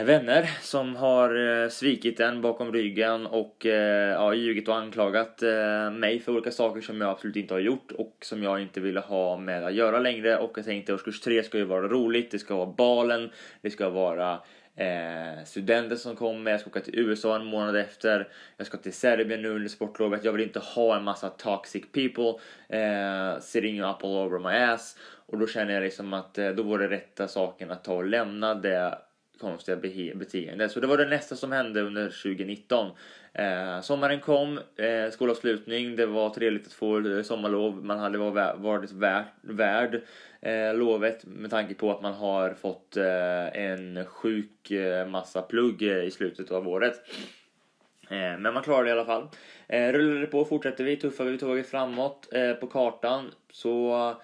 vänner 0.04 0.50
som 0.62 0.96
har 0.96 1.62
eh, 1.62 1.68
svikit 1.68 2.20
en 2.20 2.42
bakom 2.42 2.72
ryggen 2.72 3.26
och 3.26 3.66
eh, 3.66 4.12
ja, 4.12 4.34
ljugit 4.34 4.68
och 4.68 4.76
anklagat 4.76 5.42
eh, 5.42 5.90
mig 5.90 6.20
för 6.20 6.32
olika 6.32 6.50
saker 6.50 6.80
som 6.80 7.00
jag 7.00 7.10
absolut 7.10 7.36
inte 7.36 7.54
har 7.54 7.60
gjort 7.60 7.92
och 7.92 8.16
som 8.22 8.42
jag 8.42 8.62
inte 8.62 8.80
ville 8.80 9.00
ha 9.00 9.36
med 9.36 9.64
att 9.64 9.74
göra 9.74 9.98
längre 9.98 10.36
och 10.36 10.52
jag 10.56 10.64
tänkte 10.64 10.94
årskurs 10.94 11.20
3 11.20 11.42
ska 11.42 11.58
ju 11.58 11.64
vara 11.64 11.88
roligt, 11.88 12.30
det 12.30 12.38
ska 12.38 12.56
vara 12.56 12.74
balen, 12.76 13.30
det 13.60 13.70
ska 13.70 13.88
vara 13.88 14.38
eh, 14.78 15.44
studenter 15.44 15.96
som 15.96 16.16
kommer, 16.16 16.50
jag 16.50 16.60
ska 16.60 16.70
åka 16.70 16.80
till 16.80 16.98
USA 16.98 17.36
en 17.36 17.44
månad 17.44 17.76
efter, 17.76 18.28
jag 18.56 18.66
ska 18.66 18.76
till 18.76 18.92
Serbien 18.92 19.42
nu 19.42 19.48
under 19.48 19.68
sportlovet, 19.68 20.24
jag 20.24 20.32
vill 20.32 20.42
inte 20.42 20.58
ha 20.58 20.96
en 20.96 21.04
massa 21.04 21.28
toxic 21.28 21.84
people 21.92 22.34
eh, 22.78 23.40
sitting 23.40 23.82
up 23.82 24.04
all 24.04 24.10
over 24.10 24.38
my 24.38 24.56
ass 24.72 24.96
och 25.26 25.38
då 25.38 25.46
känner 25.46 25.74
jag 25.74 25.82
liksom 25.82 26.12
att 26.12 26.38
eh, 26.38 26.48
då 26.48 26.62
var 26.62 26.78
det 26.78 26.88
rätta 26.88 27.28
saken 27.28 27.70
att 27.70 27.84
ta 27.84 27.94
och 27.94 28.06
lämna 28.06 28.54
det 28.54 28.98
konstiga 29.40 29.76
beteende. 30.14 30.68
Så 30.68 30.80
det 30.80 30.86
var 30.86 30.96
det 30.96 31.08
nästa 31.08 31.36
som 31.36 31.52
hände 31.52 31.80
under 31.80 32.04
2019. 32.04 32.90
Eh, 33.32 33.80
sommaren 33.80 34.20
kom, 34.20 34.58
eh, 34.58 35.10
skolavslutning, 35.10 35.96
det 35.96 36.06
var 36.06 36.30
trevligt 36.30 36.66
att 36.66 36.72
få 36.72 37.08
eh, 37.08 37.22
sommarlov. 37.22 37.84
Man 37.84 37.98
hade 37.98 38.18
varit 38.18 38.92
värd, 38.92 39.24
värd 39.40 40.02
eh, 40.40 40.74
lovet 40.74 41.24
med 41.24 41.50
tanke 41.50 41.74
på 41.74 41.90
att 41.90 42.02
man 42.02 42.12
har 42.12 42.50
fått 42.50 42.96
eh, 42.96 43.46
en 43.56 44.04
sjuk 44.04 44.70
eh, 44.70 45.06
massa 45.06 45.42
plugg 45.42 45.82
eh, 45.82 46.04
i 46.04 46.10
slutet 46.10 46.50
av 46.50 46.68
året. 46.68 46.94
Eh, 48.10 48.38
men 48.38 48.54
man 48.54 48.62
klarar 48.62 48.84
det 48.84 48.88
i 48.88 48.92
alla 48.92 49.04
fall. 49.04 49.28
Eh, 49.68 49.92
det 49.92 50.26
på, 50.26 50.44
fortsätter 50.44 50.84
vi, 50.84 50.96
tuffar 50.96 51.24
vi 51.24 51.38
tåget 51.38 51.70
framåt 51.70 52.28
eh, 52.32 52.52
på 52.52 52.66
kartan 52.66 53.30
så 53.52 54.14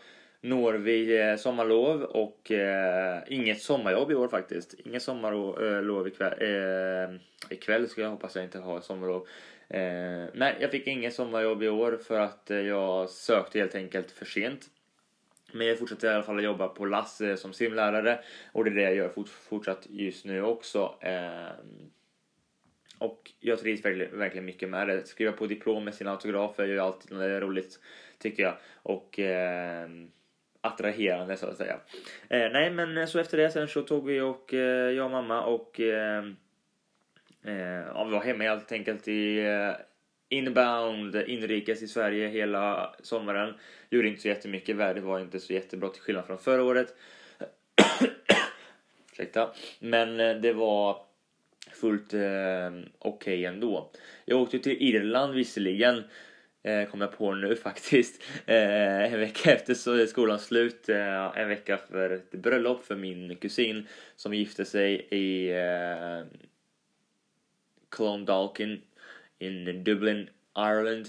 når 0.41 0.73
vi 0.75 1.21
eh, 1.21 1.37
sommarlov 1.37 2.03
och 2.03 2.51
eh, 2.51 3.23
inget 3.29 3.63
sommarjobb 3.63 4.11
i 4.11 4.15
år 4.15 4.29
faktiskt. 4.29 4.75
Inget 4.75 5.03
sommarlov 5.03 6.07
eh, 6.07 6.13
ikväll. 6.13 6.35
Eh, 6.41 7.17
ikväll 7.51 7.89
ska 7.89 8.01
jag 8.01 8.11
hoppas 8.11 8.37
jag 8.37 8.45
inte 8.45 8.59
ha 8.59 8.81
sommarlov. 8.81 9.27
Eh, 9.69 10.25
nej, 10.35 10.57
jag 10.61 10.71
fick 10.71 10.87
inget 10.87 11.15
sommarjobb 11.15 11.63
i 11.63 11.69
år 11.69 11.99
för 12.07 12.21
att 12.21 12.51
eh, 12.51 12.59
jag 12.59 13.11
sökte 13.11 13.59
helt 13.59 13.75
enkelt 13.75 14.11
för 14.11 14.25
sent. 14.25 14.71
Men 15.55 15.67
jag 15.67 15.79
fortsätter 15.79 16.11
i 16.11 16.15
alla 16.15 16.23
fall 16.23 16.39
att 16.39 16.45
jobba 16.45 16.69
på 16.69 16.85
LASS 16.85 17.23
som 17.37 17.53
simlärare 17.53 18.19
och 18.53 18.65
det 18.65 18.71
är 18.71 18.75
det 18.75 18.83
jag 18.83 18.95
gör 18.95 19.09
fort, 19.09 19.29
fortsatt 19.29 19.87
just 19.91 20.25
nu 20.25 20.43
också. 20.43 20.95
Eh, 21.01 21.53
och 22.99 23.33
jag 23.41 23.59
trivs 23.59 23.85
verkligen, 23.85 24.19
verkligen 24.19 24.45
mycket 24.45 24.69
med 24.69 24.89
det. 24.89 25.07
Skriva 25.07 25.33
på 25.33 25.47
diplom 25.47 25.85
med 25.85 25.95
sina 25.95 26.11
autografer 26.11 26.63
är 26.63 26.69
ju 26.69 26.81
alltid 26.81 27.13
roligt 27.19 27.81
tycker 28.19 28.43
jag. 28.43 28.55
Och 28.83 29.19
eh, 29.19 29.89
attraherande 30.61 31.37
så 31.37 31.47
att 31.47 31.57
säga. 31.57 31.81
Eh, 32.29 32.53
nej 32.53 32.71
men 32.71 33.09
så 33.09 33.19
efter 33.19 33.37
det 33.37 33.51
sen 33.51 33.69
så 33.69 33.83
tog 33.83 34.07
vi 34.07 34.21
och 34.21 34.55
eh, 34.55 34.91
jag 34.91 35.05
och 35.05 35.11
mamma 35.11 35.45
och 35.45 35.81
ehm, 35.81 36.37
eh, 37.45 37.87
ja, 37.95 38.05
vi 38.05 38.13
var 38.13 38.25
hemma 38.25 38.45
helt 38.45 38.73
enkelt 38.73 39.09
i 39.09 39.39
eh, 39.39 39.71
inbound 40.35 41.17
inrikes 41.17 41.83
i 41.83 41.89
Sverige 41.89 42.29
hela 42.29 42.95
sommaren. 43.03 43.55
Gjorde 43.91 44.09
inte 44.09 44.23
så 44.23 44.29
jättemycket, 44.29 44.77
vädret 44.77 45.05
var 45.05 45.21
inte 45.21 45.41
så 45.41 45.53
jättebra 45.53 45.89
till 45.89 46.03
skillnad 46.03 46.27
från 46.27 46.39
förra 46.39 46.63
året. 46.63 46.95
Ursäkta. 49.13 49.51
Men 49.79 50.21
eh, 50.21 50.37
det 50.37 50.53
var 50.53 50.97
fullt 51.73 52.15
eh, 52.15 52.21
okej 52.21 52.89
okay 52.99 53.45
ändå. 53.45 53.91
Jag 54.25 54.41
åkte 54.41 54.59
till 54.59 54.83
Irland 54.83 55.35
visserligen 55.35 56.03
eh, 56.63 56.89
kom 56.89 57.01
jag 57.01 57.19
på 57.19 57.35
nu 57.35 57.57
faktiskt. 57.63 58.23
Eh, 58.47 59.13
en 59.13 59.21
vecka 59.21 59.53
efter 59.53 60.07
skolans 60.07 60.45
slut, 60.45 60.89
eh, 60.89 61.39
en 61.39 61.49
vecka 61.49 61.77
för 61.77 62.11
ett 62.11 62.31
bröllop 62.31 62.85
för 62.85 62.97
min 62.97 63.37
kusin 63.37 63.87
som 64.17 64.35
gifte 64.35 64.65
sig 64.65 65.07
i 65.11 65.51
eh, 65.51 66.27
Clondalkin 67.91 68.83
in 69.39 69.85
Dublin, 69.85 70.29
Ireland. 70.59 71.09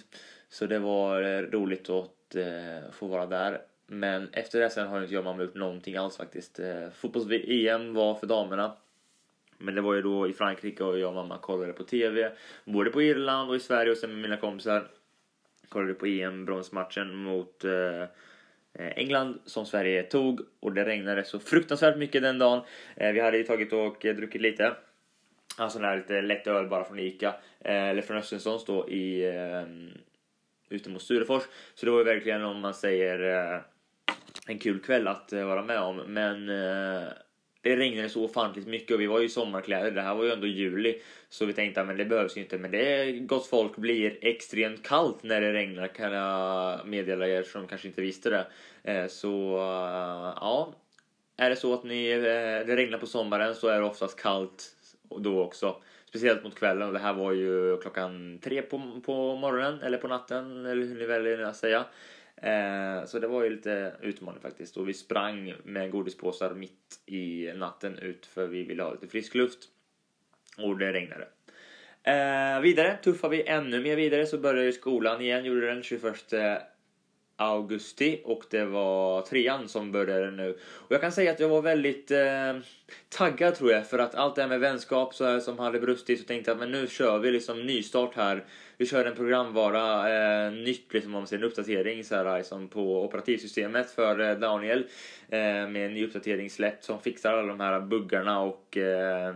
Så 0.49 0.65
det 0.65 0.79
var 0.79 1.21
eh, 1.21 1.41
roligt 1.41 1.89
att 1.89 2.35
eh, 2.35 2.91
få 2.91 3.07
vara 3.07 3.25
där. 3.25 3.61
Men 3.87 4.29
efter 4.33 4.59
det 4.59 4.69
sen 4.69 4.87
har 4.87 5.01
inte 5.01 5.13
jag 5.13 5.19
och 5.19 5.25
mamma 5.25 5.43
gjort 5.43 5.55
någonting 5.55 5.95
alls 5.95 6.17
faktiskt. 6.17 6.59
Eh, 6.59 6.89
Fotbolls-EM 6.95 7.93
var 7.93 8.15
för 8.15 8.27
damerna. 8.27 8.77
Men 9.57 9.75
det 9.75 9.81
var 9.81 9.93
ju 9.93 10.01
då 10.01 10.27
i 10.27 10.33
Frankrike 10.33 10.83
och 10.83 10.99
jag 10.99 11.09
och 11.09 11.15
mamma 11.15 11.37
kollade 11.37 11.73
på 11.73 11.83
TV. 11.83 12.31
Både 12.65 12.89
på 12.89 13.01
Irland 13.01 13.49
och 13.49 13.55
i 13.55 13.59
Sverige 13.59 13.91
och 13.91 13.97
sen 13.97 14.09
med 14.09 14.21
mina 14.21 14.37
kompisar 14.37 14.87
kollade 15.69 15.93
på 15.93 16.05
EM-bronsmatchen 16.05 17.15
mot 17.15 17.65
England 18.73 19.39
som 19.45 19.65
Sverige 19.65 20.03
tog 20.03 20.41
och 20.59 20.73
det 20.73 20.85
regnade 20.85 21.23
så 21.23 21.39
fruktansvärt 21.39 21.97
mycket 21.97 22.21
den 22.21 22.39
dagen. 22.39 22.61
Vi 22.95 23.19
hade 23.19 23.37
ju 23.37 23.43
tagit 23.43 23.73
och 23.73 23.97
druckit 24.01 24.41
lite. 24.41 24.75
En 25.59 25.71
sån 25.71 25.81
där 25.81 25.97
lite 25.97 26.21
lätt 26.21 26.47
öl 26.47 26.67
bara 26.67 26.83
från 26.83 26.99
Ica. 26.99 27.35
Eh, 27.59 27.89
eller 27.89 28.01
från 28.01 28.17
Östenssons 28.17 28.65
då 28.65 28.89
i 28.89 29.29
ehm, 29.29 29.89
ute 30.69 30.89
mot 30.89 31.01
Sturefors. 31.01 31.43
Så 31.75 31.85
det 31.85 31.91
var 31.91 31.99
ju 31.99 32.05
verkligen 32.05 32.43
om 32.43 32.59
man 32.59 32.73
säger 32.73 33.53
eh, 33.53 33.61
en 34.47 34.59
kul 34.59 34.79
kväll 34.79 35.07
att 35.07 35.33
eh, 35.33 35.45
vara 35.45 35.63
med 35.63 35.79
om. 35.79 35.97
Men 35.97 36.47
det 37.61 37.75
regnade 37.75 38.09
så 38.09 38.23
ofantligt 38.23 38.67
mycket 38.67 38.91
och 38.91 39.01
vi 39.01 39.07
var 39.07 39.19
ju 39.19 39.25
i 39.25 39.29
sommarkläder. 39.29 39.91
Det 39.91 40.01
här 40.01 40.15
var 40.15 40.23
ju 40.23 40.31
ändå 40.31 40.47
juli. 40.47 41.01
Så 41.29 41.45
vi 41.45 41.53
tänkte 41.53 41.81
att 41.81 41.97
det 41.97 42.05
behövs 42.05 42.37
ju 42.37 42.41
inte. 42.41 42.57
Men 42.57 42.71
det 42.71 43.11
gott 43.11 43.47
folk 43.47 43.75
blir 43.75 44.17
extremt 44.21 44.87
kallt 44.87 45.23
när 45.23 45.41
det 45.41 45.53
regnar 45.53 45.87
kan 45.87 46.11
jag 46.11 46.87
meddela 46.87 47.27
er 47.27 47.43
som 47.43 47.67
kanske 47.67 47.87
inte 47.87 48.01
visste 48.01 48.29
det. 48.83 49.09
Så 49.09 49.57
ja, 50.41 50.73
är 51.37 51.49
det 51.49 51.55
så 51.55 51.73
att 51.73 51.83
ni, 51.83 52.17
det 52.67 52.75
regnar 52.75 52.97
på 52.97 53.07
sommaren 53.07 53.55
så 53.55 53.67
är 53.67 53.79
det 53.79 53.85
oftast 53.85 54.19
kallt 54.19 54.74
då 55.09 55.43
också. 55.43 55.81
Speciellt 56.09 56.43
mot 56.43 56.55
kvällen 56.55 56.87
och 56.87 56.93
det 56.93 56.99
här 56.99 57.13
var 57.13 57.31
ju 57.31 57.77
klockan 57.77 58.39
tre 58.43 58.61
på, 58.61 59.01
på 59.05 59.35
morgonen 59.35 59.81
eller 59.81 59.97
på 59.97 60.07
natten 60.07 60.65
eller 60.65 60.85
hur 60.85 60.99
ni 60.99 61.05
väljer 61.05 61.39
att 61.39 61.55
säga. 61.55 61.85
Eh, 62.35 63.05
så 63.05 63.19
det 63.19 63.27
var 63.27 63.43
ju 63.43 63.49
lite 63.49 63.93
utmaning 64.01 64.41
faktiskt 64.41 64.77
och 64.77 64.89
vi 64.89 64.93
sprang 64.93 65.55
med 65.63 65.91
godispåsar 65.91 66.53
mitt 66.53 66.99
i 67.05 67.51
natten 67.55 67.99
ut 67.99 68.25
för 68.25 68.47
vi 68.47 68.63
ville 68.63 68.83
ha 68.83 68.91
lite 68.91 69.07
frisk 69.07 69.35
luft. 69.35 69.59
Och 70.57 70.77
det 70.77 70.93
regnade. 70.93 71.27
Eh, 72.03 72.61
vidare 72.61 72.97
tuffar 73.03 73.29
vi 73.29 73.47
ännu 73.47 73.81
mer 73.81 73.95
vidare 73.95 74.25
så 74.25 74.37
började 74.37 74.65
ju 74.65 74.71
skolan 74.71 75.21
igen, 75.21 75.45
gjorde 75.45 75.67
den 75.67 75.83
21 75.83 76.33
augusti 77.37 78.21
och 78.23 78.43
det 78.49 78.65
var 78.65 79.21
trean 79.21 79.67
som 79.67 79.91
började 79.91 80.31
nu. 80.31 80.57
Och 80.61 80.91
jag 80.91 81.01
kan 81.01 81.11
säga 81.11 81.31
att 81.31 81.39
jag 81.39 81.49
var 81.49 81.61
väldigt 81.61 82.11
eh, 82.11 82.53
taggad 83.09 83.55
tror 83.55 83.71
jag 83.71 83.87
för 83.87 83.99
att 83.99 84.15
allt 84.15 84.35
det 84.35 84.41
här 84.41 84.49
med 84.49 84.59
vänskap 84.59 85.15
så 85.15 85.25
här, 85.25 85.39
som 85.39 85.59
hade 85.59 85.79
brustit 85.79 86.19
så 86.19 86.25
tänkte 86.25 86.51
jag 86.51 86.57
men 86.57 86.71
nu 86.71 86.87
kör 86.87 87.19
vi 87.19 87.31
liksom 87.31 87.65
nystart 87.65 88.15
här. 88.15 88.45
Vi 88.77 88.85
kör 88.85 89.05
en 89.05 89.15
programvara 89.15 90.09
eh, 90.45 90.51
nytt 90.51 90.93
liksom 90.93 91.15
om 91.15 91.21
man 91.21 91.27
säger 91.27 91.43
en 91.43 91.49
uppdatering 91.49 92.03
så 92.03 92.15
här, 92.15 92.37
liksom 92.37 92.67
på 92.67 93.03
operativsystemet 93.03 93.91
för 93.91 94.19
eh, 94.19 94.37
Daniel 94.37 94.79
eh, 95.29 95.39
med 95.39 95.85
en 95.85 95.93
ny 95.93 96.05
uppdatering 96.05 96.49
släppt 96.49 96.83
som 96.83 97.01
fixar 97.01 97.33
alla 97.33 97.47
de 97.47 97.59
här 97.59 97.81
buggarna 97.81 98.39
och 98.39 98.77
eh, 98.77 99.35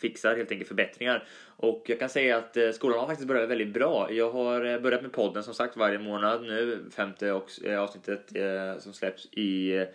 fixar 0.00 0.36
helt 0.36 0.50
enkelt 0.50 0.68
förbättringar. 0.68 1.28
Och 1.62 1.82
jag 1.86 1.98
kan 1.98 2.08
säga 2.08 2.36
att 2.36 2.56
eh, 2.56 2.70
skolan 2.70 2.98
har 2.98 3.06
faktiskt 3.06 3.28
börjat 3.28 3.48
väldigt 3.50 3.72
bra. 3.72 4.12
Jag 4.12 4.30
har 4.30 4.64
eh, 4.64 4.80
börjat 4.80 5.02
med 5.02 5.12
podden 5.12 5.42
som 5.42 5.54
sagt 5.54 5.76
varje 5.76 5.98
månad 5.98 6.42
nu, 6.42 6.84
femte 6.90 7.28
eh, 7.64 7.80
avsnittet 7.80 8.32
som 8.78 8.92
släpps 8.92 9.26
i 9.32 9.86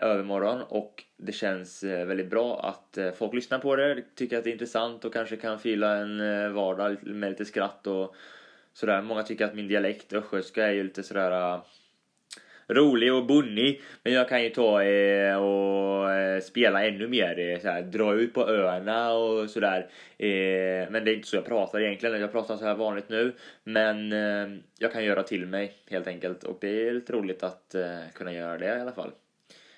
övermorgon 0.00 0.62
och 0.62 1.04
det 1.16 1.32
känns 1.32 1.84
väldigt 1.84 2.30
bra 2.30 2.60
att 2.60 3.16
folk 3.16 3.34
lyssnar 3.34 3.58
på 3.58 3.76
det, 3.76 4.02
tycker 4.14 4.38
att 4.38 4.44
det 4.44 4.50
är 4.50 4.52
intressant 4.52 5.04
och 5.04 5.12
kanske 5.12 5.36
kan 5.36 5.58
fila 5.58 5.96
en 5.96 6.18
vardag 6.54 6.96
med 7.02 7.30
lite 7.30 7.44
skratt 7.44 7.86
och 7.86 8.14
sådär. 8.72 9.02
Många 9.02 9.22
tycker 9.22 9.44
att 9.44 9.54
min 9.54 9.68
dialekt 9.68 10.12
östgötska 10.12 10.66
är 10.66 10.72
ju 10.72 10.82
lite 10.82 11.02
sådär 11.02 11.60
rolig 12.74 13.14
och 13.14 13.26
bunnig. 13.26 13.80
Men 14.02 14.12
jag 14.12 14.28
kan 14.28 14.42
ju 14.42 14.50
ta 14.50 14.82
eh, 14.82 15.36
och 15.36 16.10
eh, 16.10 16.40
spela 16.40 16.86
ännu 16.86 17.08
mer, 17.08 17.38
eh, 17.38 17.60
så 17.60 17.68
här, 17.68 17.82
dra 17.82 18.14
ut 18.14 18.34
på 18.34 18.48
öarna 18.48 19.12
och 19.12 19.50
sådär. 19.50 19.86
Eh, 20.18 20.90
men 20.90 21.04
det 21.04 21.10
är 21.10 21.14
inte 21.14 21.28
så 21.28 21.36
jag 21.36 21.46
pratar 21.46 21.80
egentligen. 21.80 22.20
Jag 22.20 22.32
pratar 22.32 22.56
så 22.56 22.64
här 22.64 22.74
vanligt 22.74 23.08
nu. 23.08 23.32
Men 23.64 24.12
eh, 24.12 24.58
jag 24.78 24.92
kan 24.92 25.04
göra 25.04 25.22
till 25.22 25.46
mig 25.46 25.72
helt 25.90 26.06
enkelt. 26.06 26.44
Och 26.44 26.58
det 26.60 26.88
är 26.88 26.92
lite 26.92 27.12
roligt 27.12 27.42
att 27.42 27.74
eh, 27.74 27.98
kunna 28.14 28.32
göra 28.32 28.58
det 28.58 28.66
i 28.66 28.80
alla 28.80 28.92
fall. 28.92 29.10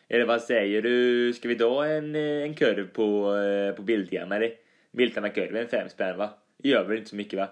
Eller 0.09 0.25
vad 0.25 0.43
säger 0.43 0.83
du? 0.83 1.33
Ska 1.33 1.49
vi 1.49 1.55
ta 1.55 1.87
en, 1.87 2.15
eh, 2.15 2.43
en 2.43 2.55
kurv 2.55 2.89
på, 2.89 3.37
eh, 3.37 3.75
på 3.77 3.83
Biltema 3.83 4.37
eller? 4.37 4.53
Biltema-kurven, 4.93 5.69
fem 5.69 5.89
spänn 5.89 6.17
va? 6.17 6.31
Gör 6.63 6.85
väl 6.85 6.99
inte 6.99 7.11
så 7.11 7.17
mycket 7.17 7.39
va? 7.39 7.49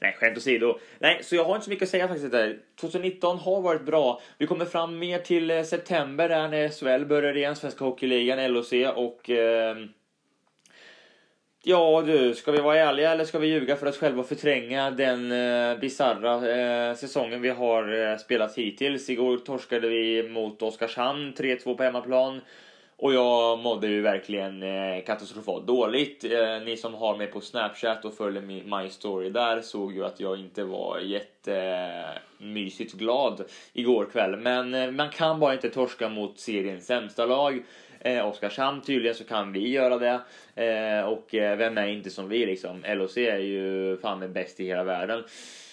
Nej, 0.00 0.16
skämt 0.20 0.36
åsido. 0.36 0.78
Nej, 0.98 1.20
så 1.22 1.36
jag 1.36 1.44
har 1.44 1.54
inte 1.54 1.64
så 1.64 1.70
mycket 1.70 1.82
att 1.82 1.90
säga 1.90 2.08
faktiskt 2.08 2.32
där. 2.32 2.58
2019 2.80 3.38
har 3.38 3.60
varit 3.60 3.86
bra. 3.86 4.20
Vi 4.38 4.46
kommer 4.46 4.64
fram 4.64 4.98
mer 4.98 5.18
till 5.18 5.50
eh, 5.50 5.62
september 5.62 6.28
där 6.28 6.48
när 6.48 6.68
SHL 6.68 7.04
börjar 7.06 7.36
igen, 7.36 7.56
Svenska 7.56 7.84
Hockeyligan, 7.84 8.52
LOC 8.52 8.72
och... 8.94 9.30
Eh, 9.30 9.76
ja 11.62 12.02
du, 12.06 12.34
ska 12.34 12.52
vi 12.52 12.60
vara 12.60 12.78
ärliga 12.78 13.12
eller 13.12 13.24
ska 13.24 13.38
vi 13.38 13.46
ljuga 13.46 13.76
för 13.76 13.86
oss 13.86 13.98
själva 13.98 14.20
och 14.20 14.28
förtränga 14.28 14.90
den 14.90 15.32
eh, 15.32 15.78
bizarra 15.78 16.50
eh, 16.50 16.94
säsongen 16.94 17.42
vi 17.42 17.48
har 17.48 18.10
eh, 18.10 18.16
spelat 18.16 18.54
hittills? 18.54 19.10
Igår 19.10 19.38
torskade 19.38 19.88
vi 19.88 20.28
mot 20.28 20.62
Oskarshamn 20.62 21.34
3-2 21.34 21.76
på 21.76 21.82
hemmaplan. 21.82 22.40
Och 23.02 23.14
jag 23.14 23.58
mådde 23.58 23.86
ju 23.86 24.00
verkligen 24.00 24.62
eh, 24.62 25.04
katastrofalt 25.06 25.66
dåligt. 25.66 26.24
Eh, 26.24 26.60
ni 26.64 26.76
som 26.76 26.94
har 26.94 27.16
mig 27.16 27.26
på 27.26 27.40
Snapchat 27.40 28.04
och 28.04 28.14
följer 28.14 28.42
min, 28.42 28.70
My 28.70 28.88
Story 28.88 29.30
där 29.30 29.60
såg 29.60 29.94
ju 29.94 30.04
att 30.04 30.20
jag 30.20 30.40
inte 30.40 30.64
var 30.64 30.98
jättemysigt 30.98 32.92
glad 32.92 33.44
igår 33.72 34.08
kväll. 34.12 34.36
Men 34.36 34.74
eh, 34.74 34.90
man 34.90 35.10
kan 35.10 35.40
bara 35.40 35.54
inte 35.54 35.70
torska 35.70 36.08
mot 36.08 36.38
seriens 36.38 36.86
sämsta 36.86 37.26
lag. 37.26 37.62
Eh, 38.00 38.26
Oskarshamn 38.26 38.80
tydligen 38.80 39.14
så 39.14 39.24
kan 39.24 39.52
vi 39.52 39.68
göra 39.68 39.98
det. 39.98 40.20
Och 41.06 41.28
vem 41.32 41.78
är 41.78 41.86
inte 41.86 42.10
som 42.10 42.28
vi 42.28 42.46
liksom? 42.46 42.84
LOC 42.88 43.16
är 43.16 43.38
ju 43.38 43.96
fan 43.96 44.18
med 44.18 44.32
bäst 44.32 44.60
i 44.60 44.66
hela 44.66 44.84
världen. 44.84 45.24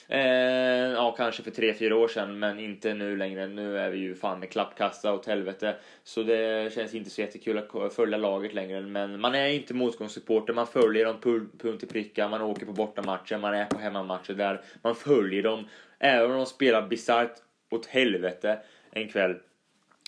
Eh, 0.09 0.91
ja, 0.93 1.11
kanske 1.17 1.43
för 1.43 1.51
tre 1.51 1.73
fyra 1.73 1.95
år 1.95 2.07
sedan, 2.07 2.39
men 2.39 2.59
inte 2.59 2.93
nu 2.93 3.17
längre. 3.17 3.47
Nu 3.47 3.77
är 3.77 3.89
vi 3.89 3.97
ju 3.97 4.15
fan 4.15 4.39
med 4.39 4.49
klappkassa 4.49 5.13
åt 5.13 5.25
helvete. 5.25 5.75
Så 6.03 6.23
det 6.23 6.73
känns 6.73 6.95
inte 6.95 7.09
så 7.09 7.21
jättekul 7.21 7.57
att 7.57 7.93
följa 7.93 8.17
laget 8.17 8.53
längre. 8.53 8.81
Men 8.81 9.19
man 9.19 9.35
är 9.35 9.47
inte 9.47 9.73
motgångssupporter, 9.73 10.53
man 10.53 10.67
följer 10.67 11.05
dem 11.05 11.47
punkt 11.57 11.83
i 11.83 11.85
pricka. 11.85 12.27
Man 12.27 12.41
åker 12.41 12.65
på 12.65 12.71
bortamatcher, 12.71 13.37
man 13.37 13.53
är 13.53 13.65
på 13.65 13.77
hemmamatcher 13.77 14.33
där. 14.33 14.61
Man 14.81 14.95
följer 14.95 15.43
dem, 15.43 15.67
även 15.99 16.31
om 16.31 16.37
de 16.37 16.45
spelar 16.45 16.87
bisarrt 16.87 17.35
åt 17.71 17.85
helvete 17.85 18.59
en 18.91 19.07
kväll. 19.07 19.35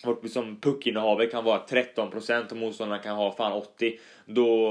Och 0.04 0.18
liksom 0.22 0.60
puckinnehavet 0.60 1.30
kan 1.30 1.44
vara 1.44 1.62
13% 1.68 2.50
och 2.50 2.56
motståndarna 2.56 3.02
kan 3.02 3.16
ha 3.16 3.32
fan 3.32 3.52
80. 3.52 3.98
Då 4.26 4.70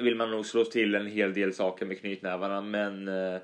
vill 0.00 0.14
man 0.14 0.30
nog 0.30 0.46
slå 0.46 0.64
till 0.64 0.94
en 0.94 1.06
hel 1.06 1.34
del 1.34 1.54
saker 1.54 1.86
med 1.86 2.00
knytnävarna 2.00 2.60
men 2.60 3.08
eh, 3.08 3.40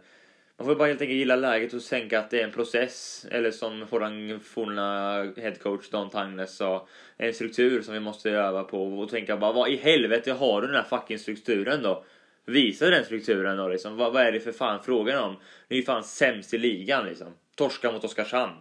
man 0.59 0.67
får 0.67 0.75
bara 0.75 0.89
helt 0.89 1.01
enkelt 1.01 1.19
gilla 1.19 1.37
läget 1.37 1.75
och 1.75 1.85
tänka 1.85 2.19
att 2.19 2.31
det 2.31 2.41
är 2.41 2.45
en 2.45 2.53
process 2.53 3.27
eller 3.31 3.51
som 3.51 3.85
våran 3.91 4.41
forna 4.41 5.23
headcoach 5.37 5.89
Don 5.91 6.11
Tangnes 6.11 6.57
sa 6.57 6.89
en 7.17 7.35
struktur 7.35 7.83
som 7.83 7.95
vi 7.95 8.01
måste 8.01 8.31
öva 8.31 8.63
på 8.63 8.99
och 8.99 9.11
tänka 9.11 9.37
bara 9.37 9.53
vad 9.53 9.69
i 9.69 9.77
helvete 9.77 10.33
har 10.33 10.61
du 10.61 10.67
den 10.67 10.77
här 10.77 10.99
fucking 10.99 11.19
strukturen 11.19 11.83
då? 11.83 12.05
Visa 12.47 12.91
den 12.91 13.05
strukturen 13.05 13.57
då 13.57 13.69
liksom. 13.69 13.97
Vad, 13.97 14.13
vad 14.13 14.23
är 14.23 14.33
det 14.33 14.41
för 14.41 14.53
fan 14.53 14.83
frågan 14.83 15.25
om? 15.25 15.37
Ni 15.69 15.77
är 15.77 15.81
ju 15.81 15.87
fan 15.87 16.05
sämst 16.05 16.55
i 16.55 16.59
ligan 16.59 17.07
liksom. 17.07 17.35
Torska 17.57 17.93
mot 17.93 18.05
Oskarshamn. 18.05 18.53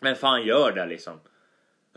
Men 0.00 0.16
fan 0.16 0.42
gör 0.42 0.72
det 0.72 0.86
liksom. 0.86 1.20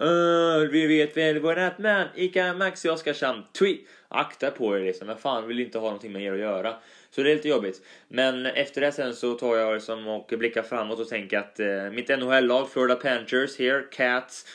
Uh, 0.02 0.70
vi 0.72 0.88
vet 0.88 1.18
väl 1.18 1.40
vårat 1.40 1.78
man, 1.80 2.08
Ica 2.16 2.54
Maxi 2.54 2.90
Oskarshamn. 2.90 3.44
Tweet 3.60 3.80
akta 4.20 4.52
på 4.52 4.78
er 4.78 4.82
liksom. 4.82 5.10
Jag 5.10 5.20
fan 5.20 5.48
vill 5.48 5.60
inte 5.60 5.78
ha 5.78 5.86
någonting 5.86 6.12
med 6.12 6.22
er 6.22 6.34
att 6.34 6.40
göra. 6.40 6.76
Så 7.10 7.24
det 7.24 7.32
är 7.32 7.36
lite 7.36 7.50
jobbigt. 7.50 7.82
Men 8.08 8.46
efter 8.46 8.82
det 8.82 8.92
sen 8.92 9.14
så 9.16 9.34
tar 9.34 9.56
jag 9.56 9.74
liksom 9.74 10.08
och 10.08 10.34
blickar 10.38 10.64
framåt 10.64 11.00
och 11.00 11.10
tänker 11.10 11.40
att 11.40 11.60
eh, 11.60 11.84
mitt 11.92 12.10
NHL-lag, 12.10 12.70
Florida 12.70 12.96
Panthers 12.96 13.60
here, 13.60 13.84
Cats. 13.92 14.46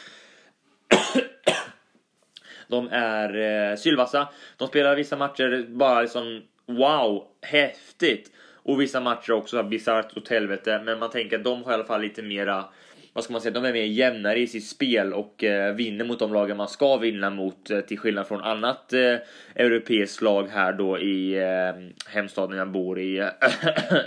de 2.69 2.89
är 2.93 3.37
eh, 3.71 3.77
sylvassa. 3.77 4.29
De 4.57 4.69
spelar 4.69 4.97
vissa 4.97 5.17
matcher 5.17 5.67
bara 5.69 6.03
liksom 6.03 6.43
wow, 6.67 7.27
häftigt. 7.43 8.33
Och 8.63 8.81
vissa 8.81 9.01
matcher 9.01 9.33
också 9.33 9.63
bisarrt 9.63 10.17
åt 10.17 10.29
helvete. 10.29 10.83
Men 10.85 10.99
man 10.99 11.11
tänker 11.11 11.39
att 11.39 11.45
de 11.45 11.65
har 11.65 11.71
i 11.71 11.75
alla 11.75 11.85
fall 11.85 12.01
lite 12.01 12.23
mera 12.23 12.65
vad 13.13 13.25
ska 13.25 13.33
man 13.33 13.43
säga, 13.43 13.53
de 13.53 13.65
är 13.65 13.73
mer 13.73 13.85
jämnare 13.85 14.39
i 14.39 14.47
sitt 14.47 14.67
spel 14.67 15.13
och 15.13 15.45
eh, 15.45 15.75
vinner 15.75 16.05
mot 16.05 16.19
de 16.19 16.33
lagen 16.33 16.57
man 16.57 16.69
ska 16.69 16.97
vinna 16.97 17.31
mot 17.31 17.71
eh, 17.71 17.81
till 17.81 17.99
skillnad 17.99 18.29
från 18.29 18.41
annat 18.41 18.93
eh, 18.93 19.17
europeiskt 19.55 20.23
lag 20.23 20.49
här 20.49 20.73
då 20.73 20.99
i 20.99 21.35
eh, 21.35 22.13
hemstaden 22.13 22.59
jag 22.59 22.71
bor 22.71 23.01
i, 23.01 23.19
eh, 23.19 23.29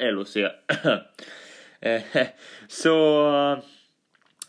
LOC. 0.12 0.38
Eh, 1.86 2.02
så 2.68 2.98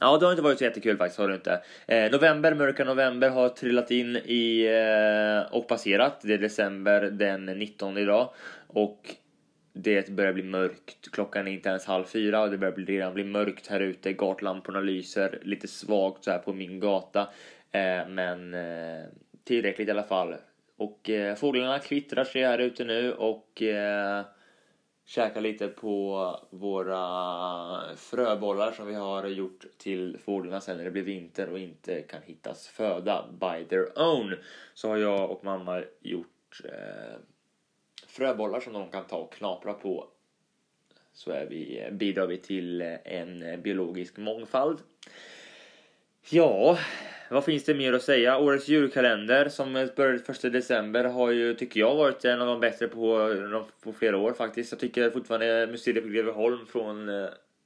Ja, 0.00 0.18
det 0.18 0.26
har 0.26 0.32
inte 0.32 0.42
varit 0.42 0.58
så 0.58 0.64
jättekul 0.64 0.96
faktiskt, 0.96 1.18
har 1.18 1.28
det 1.28 1.34
inte. 1.34 1.62
Eh, 1.86 2.10
november, 2.10 2.54
mörka 2.54 2.84
november 2.84 3.28
har 3.28 3.48
trillat 3.48 3.90
in 3.90 4.16
i 4.16 4.64
eh, 4.66 5.54
och 5.54 5.68
passerat. 5.68 6.20
Det 6.22 6.34
är 6.34 6.38
december 6.38 7.00
den 7.00 7.46
19 7.46 7.98
idag. 7.98 8.30
Och 8.66 9.14
det 9.76 10.10
börjar 10.10 10.32
bli 10.32 10.42
mörkt. 10.42 11.10
Klockan 11.12 11.48
är 11.48 11.52
inte 11.52 11.68
ens 11.68 11.84
halv 11.84 12.04
fyra 12.04 12.42
och 12.42 12.50
det 12.50 12.58
börjar 12.58 12.74
bli, 12.74 12.84
redan 12.84 13.14
bli 13.14 13.24
mörkt 13.24 13.66
här 13.66 13.80
ute. 13.80 14.12
Gatlamporna 14.12 14.80
lyser 14.80 15.38
lite 15.42 15.68
svagt 15.68 16.24
så 16.24 16.30
här 16.30 16.38
på 16.38 16.52
min 16.52 16.80
gata. 16.80 17.20
Eh, 17.70 18.08
men 18.08 18.54
eh, 18.54 19.04
tillräckligt 19.44 19.88
i 19.88 19.90
alla 19.90 20.02
fall. 20.02 20.34
Och 20.76 21.10
eh, 21.10 21.34
fåglarna 21.34 21.78
kvittrar 21.78 22.24
sig 22.24 22.42
här 22.42 22.58
ute 22.58 22.84
nu 22.84 23.12
och 23.12 23.62
eh, 23.62 24.24
käkar 25.06 25.40
lite 25.40 25.68
på 25.68 26.40
våra 26.50 27.96
fröbollar 27.96 28.72
som 28.72 28.86
vi 28.86 28.94
har 28.94 29.26
gjort 29.26 29.64
till 29.78 30.18
fåglarna 30.24 30.60
sen 30.60 30.76
när 30.76 30.84
det 30.84 30.90
blir 30.90 31.02
vinter 31.02 31.48
och 31.48 31.58
inte 31.58 32.02
kan 32.02 32.22
hittas 32.22 32.68
föda 32.68 33.24
by 33.30 33.64
their 33.64 33.98
own. 33.98 34.34
Så 34.74 34.88
har 34.88 34.96
jag 34.96 35.30
och 35.30 35.44
mamma 35.44 35.82
gjort 36.00 36.60
eh, 36.64 37.18
fröbollar 38.16 38.60
som 38.60 38.72
de 38.72 38.90
kan 38.90 39.04
ta 39.04 39.16
och 39.16 39.32
knapra 39.32 39.72
på 39.72 40.08
så 41.12 41.30
är 41.30 41.46
vi, 41.46 41.88
bidrar 41.92 42.26
vi 42.26 42.38
till 42.38 42.80
en 43.04 43.62
biologisk 43.62 44.16
mångfald. 44.16 44.78
Ja, 46.30 46.78
vad 47.30 47.44
finns 47.44 47.64
det 47.64 47.74
mer 47.74 47.92
att 47.92 48.02
säga? 48.02 48.38
Årets 48.38 48.68
julkalender 48.68 49.48
som 49.48 49.88
började 49.96 50.32
1 50.32 50.52
december 50.52 51.04
har 51.04 51.30
ju, 51.30 51.54
tycker 51.54 51.80
jag, 51.80 51.94
varit 51.94 52.24
en 52.24 52.40
av 52.40 52.46
de 52.46 52.60
bättre 52.60 52.88
på, 52.88 53.64
på 53.82 53.92
flera 53.92 54.18
år 54.18 54.32
faktiskt. 54.32 54.72
Jag 54.72 54.80
tycker 54.80 55.10
fortfarande 55.10 55.68
Mysteriet 55.70 56.04
på 56.04 56.10
Greveholm 56.10 56.66
från 56.66 57.08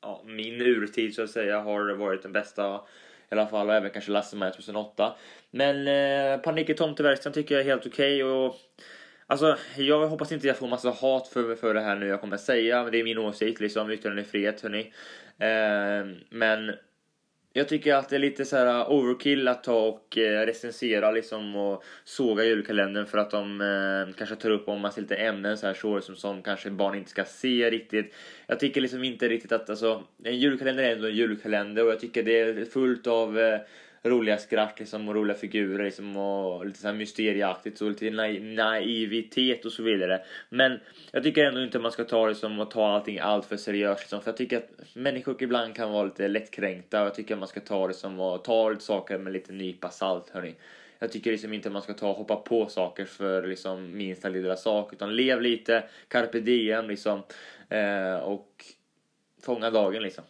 ja, 0.02 0.22
min 0.24 0.60
urtid 0.60 1.14
så 1.14 1.22
att 1.22 1.30
säga 1.30 1.60
har 1.60 1.94
varit 1.94 2.22
den 2.22 2.32
bästa 2.32 2.80
i 3.30 3.34
alla 3.34 3.46
fall 3.46 3.68
och 3.68 3.74
även 3.74 3.90
kanske 3.90 4.10
Lasse 4.10 4.36
2008. 4.36 5.14
Men 5.50 5.88
eh, 5.88 6.40
Panik 6.40 6.68
i 6.68 6.74
tomteverkstan 6.74 7.32
tycker 7.32 7.54
jag 7.54 7.60
är 7.60 7.68
helt 7.68 7.86
okej 7.86 8.24
okay 8.24 8.36
och 8.36 8.56
Alltså, 9.30 9.56
jag 9.76 10.06
hoppas 10.06 10.32
inte 10.32 10.46
jag 10.46 10.56
får 10.56 10.68
massa 10.68 10.90
hat 10.90 11.28
för, 11.28 11.54
för 11.54 11.74
det 11.74 11.80
här 11.80 11.96
nu 11.96 12.06
jag 12.06 12.20
kommer 12.20 12.36
säga, 12.36 12.82
men 12.82 12.92
det 12.92 13.00
är 13.00 13.04
min 13.04 13.18
åsikt 13.18 13.60
liksom, 13.60 13.90
yttrandefrihet 13.90 14.60
hörni. 14.60 14.92
Eh, 15.38 16.16
men 16.30 16.72
jag 17.52 17.68
tycker 17.68 17.94
att 17.94 18.08
det 18.08 18.16
är 18.16 18.20
lite 18.20 18.44
så 18.44 18.56
här 18.56 18.66
uh, 18.66 18.90
overkill 18.90 19.48
att 19.48 19.64
ta 19.64 19.80
och 19.80 20.18
eh, 20.18 20.46
recensera 20.46 21.10
liksom 21.10 21.56
och 21.56 21.84
såga 22.04 22.44
julkalendern 22.44 23.06
för 23.06 23.18
att 23.18 23.30
de 23.30 23.60
eh, 23.60 24.14
kanske 24.16 24.36
tar 24.36 24.50
upp 24.50 24.68
om 24.68 24.80
massa 24.80 25.00
lite 25.00 25.16
ämnen 25.16 25.58
så 25.58 25.66
här 25.66 25.74
så 25.74 26.00
som, 26.00 26.16
som 26.16 26.42
kanske 26.42 26.70
barn 26.70 26.94
inte 26.94 27.10
ska 27.10 27.24
se 27.24 27.70
riktigt. 27.70 28.14
Jag 28.46 28.60
tycker 28.60 28.80
liksom 28.80 29.04
inte 29.04 29.28
riktigt 29.28 29.52
att 29.52 29.70
alltså 29.70 30.02
en 30.24 30.38
julkalender 30.38 30.84
är 30.84 30.92
ändå 30.92 31.06
en 31.06 31.16
julkalender 31.16 31.84
och 31.84 31.90
jag 31.90 32.00
tycker 32.00 32.22
det 32.22 32.40
är 32.40 32.64
fullt 32.64 33.06
av 33.06 33.38
eh, 33.38 33.60
roliga 34.02 34.38
skratt 34.38 34.78
liksom, 34.78 35.08
och 35.08 35.14
roliga 35.14 35.36
figurer 35.36 35.84
liksom, 35.84 36.16
och 36.16 36.66
lite 36.66 36.78
så 36.78 36.86
här 36.86 36.94
mysterieaktigt 36.94 37.80
och 37.80 37.90
lite 37.90 38.10
naivitet 38.40 39.64
och 39.64 39.72
så 39.72 39.82
vidare. 39.82 40.20
Men 40.48 40.80
jag 41.12 41.22
tycker 41.22 41.44
ändå 41.44 41.62
inte 41.62 41.78
man 41.78 41.92
ska 41.92 42.04
ta 42.04 42.26
det 42.26 42.34
som 42.34 42.60
att 42.60 42.70
ta 42.70 42.88
allting 42.88 43.18
allt 43.18 43.46
för 43.46 43.56
seriöst. 43.56 44.00
Liksom, 44.00 44.22
för 44.22 44.30
jag 44.30 44.36
tycker 44.36 44.56
att 44.56 44.70
människor 44.94 45.42
ibland 45.42 45.76
kan 45.76 45.92
vara 45.92 46.04
lite 46.04 46.28
lättkränkta 46.28 47.00
och 47.00 47.06
jag 47.06 47.14
tycker 47.14 47.34
att 47.34 47.38
man 47.38 47.48
ska 47.48 47.60
ta 47.60 47.88
det 47.88 47.94
som 47.94 48.20
att 48.20 48.44
ta 48.44 48.70
lite 48.70 48.84
saker 48.84 49.18
med 49.18 49.32
lite 49.32 49.52
nypa 49.52 49.90
salt. 49.90 50.30
Hörni. 50.30 50.54
Jag 50.98 51.12
tycker 51.12 51.30
liksom 51.30 51.52
inte 51.52 51.70
man 51.70 51.82
ska 51.82 51.94
ta 51.94 52.10
och 52.10 52.16
hoppa 52.16 52.36
på 52.36 52.66
saker 52.66 53.04
för 53.04 53.46
liksom 53.46 53.96
minsta 53.96 54.28
lilla 54.28 54.56
sak 54.56 54.92
utan 54.92 55.16
lev 55.16 55.42
lite, 55.42 55.84
carpe 56.08 56.40
diem 56.40 56.88
liksom 56.88 57.22
eh, 57.68 58.16
och 58.16 58.64
fånga 59.42 59.70
dagen 59.70 60.02
liksom. 60.02 60.24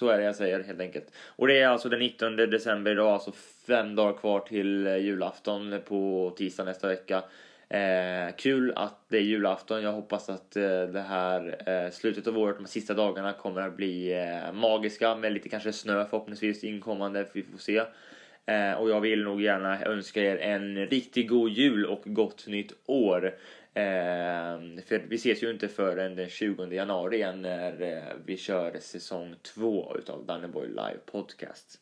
Så 0.00 0.08
är 0.08 0.18
det 0.18 0.24
jag 0.24 0.36
säger 0.36 0.62
helt 0.62 0.80
enkelt. 0.80 1.12
Och 1.36 1.46
det 1.46 1.58
är 1.58 1.68
alltså 1.68 1.88
den 1.88 1.98
19 1.98 2.36
december 2.36 2.90
idag, 2.90 3.08
alltså 3.08 3.32
fem 3.66 3.94
dagar 3.94 4.18
kvar 4.18 4.40
till 4.40 4.86
eh, 4.86 4.96
julafton 4.96 5.80
på 5.88 6.32
tisdag 6.36 6.64
nästa 6.64 6.88
vecka. 6.88 7.22
Eh, 7.68 8.34
kul 8.36 8.72
att 8.76 9.04
det 9.08 9.16
är 9.16 9.22
julafton. 9.22 9.82
Jag 9.82 9.92
hoppas 9.92 10.30
att 10.30 10.56
eh, 10.56 10.82
det 10.82 11.04
här 11.08 11.56
eh, 11.66 11.90
slutet 11.90 12.26
av 12.26 12.38
året, 12.38 12.56
de 12.58 12.66
sista 12.66 12.94
dagarna 12.94 13.32
kommer 13.32 13.60
att 13.60 13.76
bli 13.76 14.12
eh, 14.12 14.52
magiska 14.52 15.14
med 15.14 15.32
lite 15.32 15.48
kanske 15.48 15.72
snö 15.72 16.04
förhoppningsvis 16.04 16.64
inkommande. 16.64 17.26
Vi 17.32 17.42
får 17.42 17.58
se. 17.58 17.82
Eh, 18.46 18.72
och 18.72 18.90
jag 18.90 19.00
vill 19.00 19.22
nog 19.22 19.42
gärna 19.42 19.84
önska 19.84 20.22
er 20.22 20.36
en 20.36 20.86
riktigt 20.86 21.28
god 21.28 21.50
jul 21.50 21.86
och 21.86 22.02
gott 22.04 22.46
nytt 22.46 22.72
år. 22.86 23.34
Eh, 23.74 24.82
för 24.86 24.98
vi 25.08 25.16
ses 25.16 25.42
ju 25.42 25.50
inte 25.50 25.68
förrän 25.68 26.16
den 26.16 26.28
20 26.28 26.66
januari 26.74 27.16
igen 27.16 27.42
när 27.42 27.82
eh, 27.82 28.14
vi 28.24 28.36
kör 28.36 28.78
säsong 28.78 29.34
2 29.42 29.96
utav 29.98 30.26
Danneborg 30.26 30.68
Live 30.68 30.98
Podcast. 31.06 31.80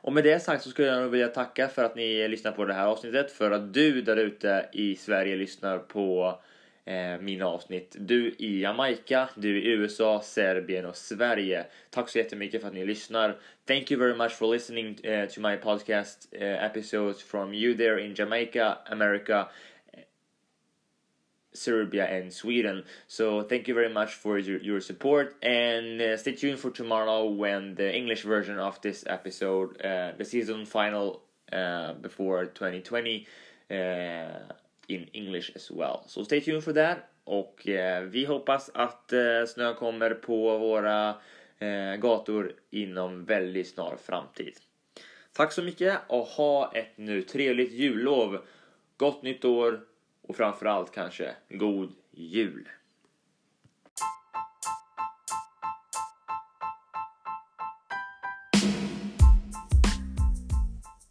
Och 0.00 0.12
med 0.12 0.24
det 0.24 0.40
sagt 0.40 0.62
så 0.62 0.70
skulle 0.70 0.88
jag 0.88 1.08
vilja 1.08 1.28
tacka 1.28 1.68
för 1.68 1.84
att 1.84 1.96
ni 1.96 2.28
lyssnar 2.28 2.52
på 2.52 2.64
det 2.64 2.74
här 2.74 2.86
avsnittet, 2.86 3.32
för 3.32 3.50
att 3.50 3.74
du 3.74 4.02
där 4.02 4.16
ute 4.16 4.68
i 4.72 4.96
Sverige 4.96 5.36
lyssnar 5.36 5.78
på 5.78 6.38
eh, 6.84 7.20
mina 7.20 7.46
avsnitt. 7.46 7.96
Du 7.98 8.34
i 8.38 8.60
Jamaica, 8.60 9.28
du 9.34 9.62
i 9.62 9.68
USA, 9.68 10.20
Serbien 10.24 10.86
och 10.86 10.96
Sverige. 10.96 11.66
Tack 11.90 12.08
så 12.08 12.18
jättemycket 12.18 12.60
för 12.60 12.68
att 12.68 12.74
ni 12.74 12.86
lyssnar. 12.86 13.36
Thank 13.66 13.90
you 13.90 14.00
very 14.00 14.14
much 14.14 14.32
for 14.32 14.52
listening 14.52 14.86
uh, 14.88 15.28
to 15.28 15.40
my 15.40 15.56
podcast 15.56 16.28
uh, 16.34 16.64
episodes 16.64 17.22
from 17.22 17.54
you 17.54 17.76
there 17.76 18.04
in 18.04 18.14
Jamaica, 18.14 18.78
America 18.86 19.48
Serbia 21.52 22.06
and 22.06 22.32
Sweden. 22.32 22.84
So 23.06 23.42
thank 23.42 23.68
you 23.68 23.74
very 23.74 23.92
much 23.92 24.14
for 24.14 24.38
your, 24.38 24.60
your 24.60 24.80
support 24.80 25.36
and 25.42 26.00
uh, 26.00 26.16
stay 26.16 26.32
tuned 26.32 26.58
for 26.58 26.70
tomorrow 26.70 27.26
when 27.26 27.74
the 27.74 27.94
English 27.94 28.22
version 28.22 28.58
of 28.58 28.80
this 28.82 29.04
episode, 29.06 29.80
uh, 29.84 30.12
the 30.16 30.24
season 30.24 30.66
final 30.66 31.22
uh, 31.52 31.94
before 31.94 32.46
2020 32.46 33.26
uh, 33.70 33.74
in 34.88 35.06
English 35.12 35.52
as 35.54 35.70
well. 35.70 36.04
So 36.06 36.22
stay 36.22 36.40
tuned 36.40 36.64
for 36.64 36.72
that 36.74 37.08
och 37.24 37.66
uh, 37.68 38.00
vi 38.00 38.24
hoppas 38.24 38.70
att 38.74 39.12
uh, 39.12 39.46
snö 39.46 39.74
kommer 39.74 40.10
på 40.10 40.58
våra 40.58 41.08
uh, 41.10 41.96
gator 42.00 42.52
inom 42.70 43.24
väldigt 43.24 43.68
snar 43.68 43.96
framtid. 43.96 44.54
Tack 45.32 45.52
så 45.52 45.62
mycket 45.62 45.98
och 46.06 46.26
ha 46.26 46.72
ett 46.74 46.96
nu 46.96 47.22
trevligt 47.22 47.72
jullov. 47.72 48.38
Gott 48.96 49.22
nytt 49.22 49.44
år 49.44 49.80
och 50.28 50.36
framförallt 50.36 50.92
kanske 50.92 51.34
God 51.48 51.92
Jul! 52.10 52.68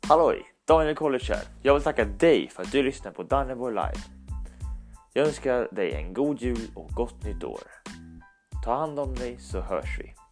Halloj! 0.07 0.53
Daniel 0.67 0.95
College 0.95 1.25
här. 1.29 1.43
Jag 1.61 1.73
vill 1.73 1.83
tacka 1.83 2.05
dig 2.05 2.49
för 2.49 2.63
att 2.63 2.71
du 2.71 2.83
lyssnar 2.83 3.11
på 3.11 3.23
Danneborg 3.23 3.75
Live. 3.75 4.03
Jag 5.13 5.27
önskar 5.27 5.67
dig 5.71 5.93
en 5.93 6.13
god 6.13 6.41
jul 6.41 6.71
och 6.75 6.89
gott 6.89 7.23
nytt 7.23 7.43
år. 7.43 7.61
Ta 8.65 8.75
hand 8.75 8.99
om 8.99 9.15
dig 9.15 9.37
så 9.39 9.61
hörs 9.61 9.99
vi. 9.99 10.26